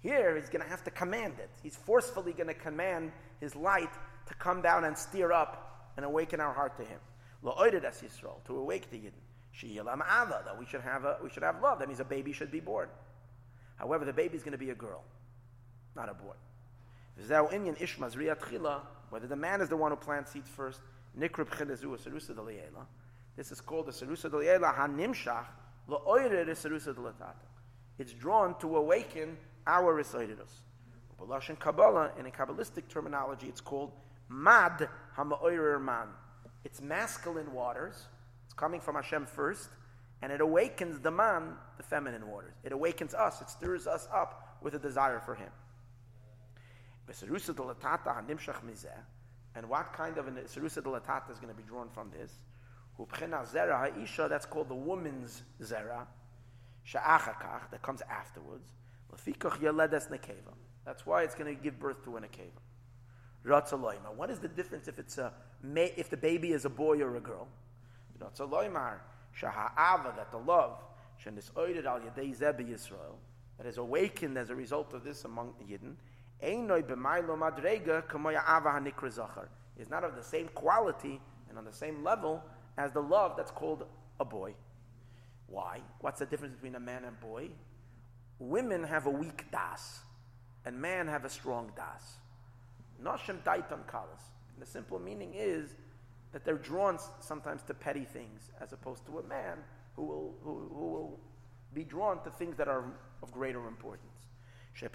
Here, 0.00 0.36
He's 0.36 0.48
going 0.48 0.62
to 0.62 0.68
have 0.68 0.84
to 0.84 0.90
command 0.90 1.34
it. 1.38 1.50
He's 1.62 1.76
forcefully 1.76 2.32
going 2.32 2.46
to 2.46 2.54
command 2.54 3.12
His 3.40 3.56
light 3.56 3.92
to 4.26 4.34
come 4.34 4.62
down 4.62 4.84
and 4.84 4.96
steer 4.96 5.32
up 5.32 5.92
and 5.96 6.06
awaken 6.06 6.40
our 6.40 6.52
heart 6.52 6.76
to 6.76 6.84
Him. 6.84 7.00
La'oired 7.44 7.84
as 7.84 8.00
Yisrael, 8.00 8.44
to 8.46 8.56
awake 8.56 8.90
the 8.90 8.98
Yidden. 8.98 9.12
Sheyilam 9.56 10.00
Ava, 10.02 10.42
that 10.44 10.56
we 10.58 10.66
should 10.66 10.82
have 10.82 11.04
a, 11.04 11.16
we 11.22 11.30
should 11.30 11.42
have 11.42 11.60
love. 11.60 11.80
That 11.80 11.88
means 11.88 12.00
a 12.00 12.04
baby 12.04 12.32
should 12.32 12.52
be 12.52 12.60
born. 12.60 12.88
However, 13.76 14.04
the 14.04 14.12
baby 14.12 14.36
is 14.36 14.42
going 14.42 14.52
to 14.52 14.58
be 14.58 14.70
a 14.70 14.74
girl, 14.74 15.02
not 15.96 16.08
a 16.08 16.14
boy. 16.14 16.34
Whether 19.10 19.26
the 19.26 19.36
man 19.36 19.60
is 19.60 19.68
the 19.68 19.76
one 19.76 19.90
who 19.90 19.96
plants 19.96 20.32
seeds 20.32 20.48
first, 20.48 20.80
this 21.14 21.30
is 23.52 23.60
called 23.60 23.86
the 23.86 23.92
Serusa 23.92 24.30
Deliela 24.30 24.74
Hanimshach 24.74 25.44
It's 27.98 28.12
drawn 28.12 28.58
to 28.58 28.76
awaken 28.76 29.36
our 29.66 29.94
Risaidus. 29.94 30.62
Balashon 31.20 31.58
Kabbalah, 31.58 32.12
in 32.18 32.26
a 32.26 32.30
Kabbalistic 32.30 32.88
terminology, 32.88 33.48
it's 33.48 33.60
called 33.60 33.92
Mad 34.28 34.88
Hama'oirer 35.16 35.82
Man. 35.82 36.06
It's 36.64 36.80
masculine 36.80 37.52
waters 37.52 38.06
It's 38.44 38.54
coming 38.54 38.80
from 38.80 38.94
Hashem 38.94 39.26
first, 39.26 39.70
and 40.22 40.30
it 40.30 40.40
awakens 40.40 41.00
the 41.00 41.10
man, 41.10 41.54
the 41.76 41.82
feminine 41.82 42.28
waters. 42.28 42.54
It 42.62 42.72
awakens 42.72 43.14
us, 43.14 43.40
it 43.40 43.50
stirs 43.50 43.86
us 43.86 44.08
up 44.12 44.58
with 44.62 44.74
a 44.74 44.78
desire 44.78 45.20
for 45.20 45.34
Him. 45.34 45.50
And 49.54 49.68
what 49.68 49.92
kind 49.92 50.18
of 50.18 50.28
a 50.28 50.30
Serusa 50.30 50.82
de 50.82 50.90
Latata 50.90 51.30
is 51.30 51.38
going 51.38 51.52
to 51.52 51.56
be 51.56 51.62
drawn 51.62 51.88
from 51.88 52.10
this? 52.10 52.38
That's 52.98 54.46
called 54.46 54.68
the 54.68 54.74
woman's 54.74 55.42
zera, 55.62 56.06
that 56.92 57.82
comes 57.82 58.02
afterwards. 58.02 58.72
Lefikoch 59.12 59.58
yeledes 59.60 60.08
nekeva. 60.10 60.54
That's 60.84 61.06
why 61.06 61.22
it's 61.22 61.34
going 61.34 61.54
to 61.54 61.62
give 61.62 61.78
birth 61.78 62.02
to 62.04 62.16
an 62.16 62.24
akeva. 62.24 62.60
What 64.16 64.30
is 64.30 64.38
the 64.40 64.48
difference 64.48 64.88
if 64.88 64.98
it's 64.98 65.16
a 65.18 65.32
if 65.96 66.10
the 66.10 66.16
baby 66.16 66.52
is 66.52 66.64
a 66.64 66.70
boy 66.70 67.00
or 67.00 67.16
a 67.16 67.20
girl? 67.20 67.48
Not 68.20 68.34
loymar 68.34 68.98
shaha'ava 69.40 70.16
that 70.16 70.30
the 70.32 70.38
love 70.38 70.82
shenis 71.24 71.52
oided 71.52 71.86
al 71.86 72.00
yadei 72.00 72.34
zeb 72.34 72.58
Yisrael 72.60 73.16
that 73.56 73.66
is 73.66 73.78
awakened 73.78 74.36
as 74.36 74.50
a 74.50 74.54
result 74.54 74.92
of 74.92 75.04
this 75.04 75.24
among 75.24 75.54
the 75.58 75.64
Yidden 75.64 75.94
is 79.78 79.90
not 79.90 80.04
of 80.04 80.16
the 80.16 80.22
same 80.22 80.48
quality 80.48 81.20
and 81.48 81.58
on 81.58 81.64
the 81.64 81.72
same 81.72 82.04
level 82.04 82.42
as 82.76 82.92
the 82.92 83.00
love 83.00 83.36
that's 83.36 83.50
called 83.50 83.84
a 84.20 84.24
boy. 84.24 84.54
Why? 85.46 85.80
What's 86.00 86.20
the 86.20 86.26
difference 86.26 86.54
between 86.54 86.74
a 86.74 86.80
man 86.80 87.04
and 87.04 87.16
a 87.20 87.26
boy? 87.26 87.50
Women 88.38 88.84
have 88.84 89.06
a 89.06 89.10
weak 89.10 89.50
das, 89.50 90.00
and 90.64 90.80
men 90.80 91.08
have 91.08 91.24
a 91.24 91.30
strong 91.30 91.72
das. 91.74 92.18
Noshem 93.02 93.42
daitan 93.42 93.84
kalas. 93.90 94.30
The 94.58 94.66
simple 94.66 94.98
meaning 94.98 95.34
is 95.34 95.74
that 96.32 96.44
they're 96.44 96.56
drawn 96.56 96.98
sometimes 97.20 97.62
to 97.62 97.74
petty 97.74 98.04
things 98.04 98.50
as 98.60 98.72
opposed 98.72 99.06
to 99.06 99.18
a 99.18 99.22
man 99.22 99.58
who 99.96 100.02
will, 100.02 100.34
who, 100.42 100.70
who 100.72 100.90
will 100.90 101.20
be 101.74 101.84
drawn 101.84 102.22
to 102.24 102.30
things 102.30 102.56
that 102.56 102.68
are 102.68 102.84
of 103.22 103.32
greater 103.32 103.66
importance. 103.66 104.17
What 104.80 104.92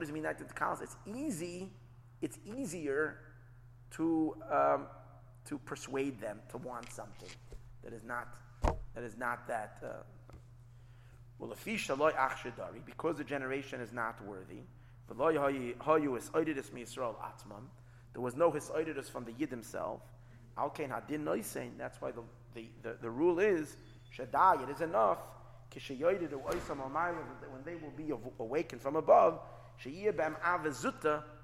does 0.00 0.08
it 0.08 0.12
mean 0.12 0.22
It's 0.82 0.96
easy, 1.06 1.70
it's 2.22 2.38
easier 2.44 3.18
to, 3.92 4.36
um, 4.50 4.86
to 5.46 5.58
persuade 5.58 6.20
them 6.20 6.40
to 6.50 6.58
want 6.58 6.92
something 6.92 7.30
that 7.82 7.92
is 7.92 8.04
not, 8.04 8.36
that 8.94 9.04
is 9.04 9.16
not 9.16 9.46
that. 9.48 9.78
Uh, 9.82 9.88
well, 11.38 11.54
because 12.86 13.16
the 13.16 13.24
generation 13.24 13.80
is 13.80 13.92
not 13.92 14.24
worthy, 14.24 14.62
there 18.16 18.22
was 18.22 18.34
no 18.34 18.50
hisoidus 18.50 19.10
from 19.10 19.24
the 19.24 19.32
Yid 19.32 19.50
himself. 19.50 20.00
Alkein 20.56 20.88
hadin 20.88 21.24
noisein. 21.24 21.72
That's 21.76 22.00
why 22.00 22.12
the, 22.12 22.22
the, 22.54 22.66
the, 22.82 22.96
the 23.02 23.10
rule 23.10 23.38
is 23.38 23.76
shadai. 24.16 24.62
It 24.62 24.70
is 24.70 24.80
enough. 24.80 25.18
When 25.70 27.62
they 27.64 27.74
will 27.74 27.92
be 27.96 28.12
awakened 28.38 28.80
from 28.80 28.96
above, 28.96 29.40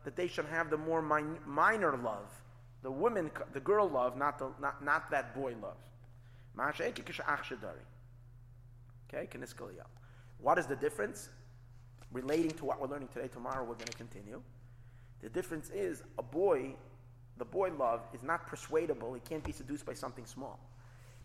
that 0.05 0.17
they 0.17 0.27
should 0.27 0.47
have 0.47 0.71
the 0.71 0.77
more 0.77 1.03
minor 1.03 1.97
love, 1.97 2.43
the 2.83 2.91
woman, 2.91 3.31
the 3.53 3.61
girl 3.61 3.89
love, 3.89 4.17
not 4.17 4.39
the, 4.39 4.51
not, 4.61 4.83
not 4.85 5.11
that 5.11 5.35
boy 5.35 5.55
love. 5.63 5.77
Okay, 9.09 9.29
What 10.39 10.59
is 10.59 10.67
the 10.67 10.77
difference? 10.77 11.29
Relating 12.11 12.51
to 12.53 12.65
what 12.65 12.81
we're 12.81 12.89
learning 12.89 13.09
today, 13.09 13.29
tomorrow 13.29 13.63
we're 13.63 13.75
going 13.75 13.87
to 13.87 13.97
continue. 13.97 14.43
The 15.23 15.29
difference 15.29 15.71
is 15.71 16.03
a 16.19 16.23
boy, 16.23 16.75
the 17.39 17.45
boy 17.45 17.71
love 17.79 18.01
is 18.13 18.23
not 18.23 18.47
persuadable. 18.47 19.15
He 19.15 19.21
can't 19.21 19.45
be 19.45 19.53
seduced 19.53 19.87
by 19.87 19.95
something 19.95 20.27
small. 20.27 20.59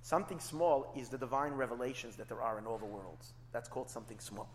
Something 0.02 0.40
small 0.40 0.94
is 0.96 1.10
the 1.10 1.18
divine 1.18 1.54
revelations 1.54 2.16
that 2.16 2.28
there 2.30 2.42
are 2.42 2.58
in 2.58 2.66
all 2.66 2.78
the 2.78 2.86
worlds. 2.86 3.34
That's 3.52 3.68
called 3.68 3.90
something 3.90 4.20
small. 4.20 4.50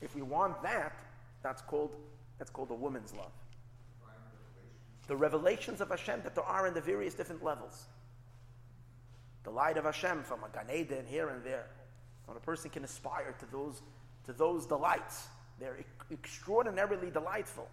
If 0.00 0.14
we 0.14 0.22
want 0.22 0.62
that, 0.62 0.98
that's 1.42 1.62
called 1.62 1.96
That's 2.38 2.50
called 2.50 2.70
a 2.70 2.74
woman's 2.74 3.14
love. 3.14 3.32
The 5.06 5.16
revelations 5.16 5.80
of 5.80 5.90
Hashem 5.90 6.22
that 6.22 6.34
there 6.34 6.44
are 6.44 6.66
in 6.66 6.74
the 6.74 6.80
various 6.80 7.14
different 7.14 7.44
levels. 7.44 7.86
The 9.44 9.50
light 9.50 9.76
of 9.76 9.84
Hashem 9.84 10.22
from 10.24 10.42
a 10.42 10.48
Gan 10.48 10.74
Eden 10.74 11.04
here 11.06 11.28
and 11.28 11.44
there. 11.44 11.66
When 12.26 12.36
a 12.36 12.40
person 12.40 12.70
can 12.70 12.84
aspire 12.84 13.34
to 13.38 13.46
those, 13.52 13.82
to 14.26 14.32
those 14.32 14.66
delights, 14.66 15.28
they're 15.60 15.78
extraordinarily 16.10 17.10
delightful. 17.10 17.68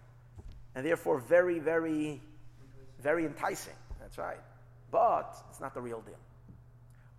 And 0.76 0.86
therefore 0.86 1.20
very, 1.20 1.60
very, 1.60 2.22
very 3.00 3.26
enticing. 3.26 3.76
That's 4.00 4.18
right. 4.18 4.42
But 4.92 5.38
it's 5.50 5.62
not 5.62 5.74
the 5.74 5.82
real 5.82 6.02
deal. 6.02 6.20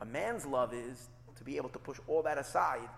A 0.03 0.05
man's 0.05 0.45
love 0.45 0.75
is 0.75 1.09
to 1.37 1.45
be 1.45 1.57
able 1.57 1.69
to 1.71 1.79
push 1.79 1.99
all 2.09 2.23
that 2.23 2.37
aside 2.37 2.89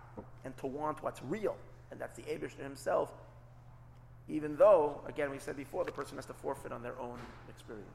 and 0.44 0.56
to 0.56 0.66
want 0.66 1.02
what's 1.02 1.22
real. 1.22 1.54
And 1.90 2.00
that's 2.00 2.16
the 2.16 2.22
Abishter 2.22 2.62
himself, 2.62 3.12
even 4.26 4.56
though, 4.56 5.02
again, 5.06 5.30
we 5.30 5.38
said 5.38 5.54
before, 5.54 5.84
the 5.84 5.92
person 5.92 6.16
has 6.16 6.24
to 6.26 6.32
forfeit 6.32 6.72
on 6.72 6.82
their 6.82 6.98
own 6.98 7.18
experience. 7.50 7.86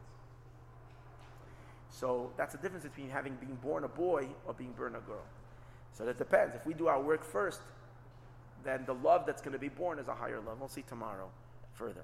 So 1.89 2.31
that's 2.37 2.53
the 2.53 2.59
difference 2.59 2.83
between 2.83 3.09
having 3.09 3.33
being 3.41 3.55
born 3.55 3.83
a 3.83 3.87
boy 3.87 4.27
or 4.45 4.53
being 4.53 4.73
born 4.73 4.95
a 4.95 4.99
girl. 4.99 5.25
So 5.91 6.05
that 6.05 6.19
depends. 6.19 6.55
If 6.55 6.67
we 6.67 6.75
do 6.75 6.87
our 6.87 7.01
work 7.01 7.23
first, 7.25 7.61
then 8.63 8.83
the 8.85 8.93
love 8.93 9.25
that's 9.25 9.41
going 9.41 9.53
to 9.53 9.59
be 9.59 9.69
born 9.69 9.97
is 9.97 10.07
a 10.07 10.13
higher 10.13 10.39
love. 10.39 10.59
We'll 10.59 10.69
see 10.69 10.83
tomorrow 10.83 11.29
further. 11.73 12.03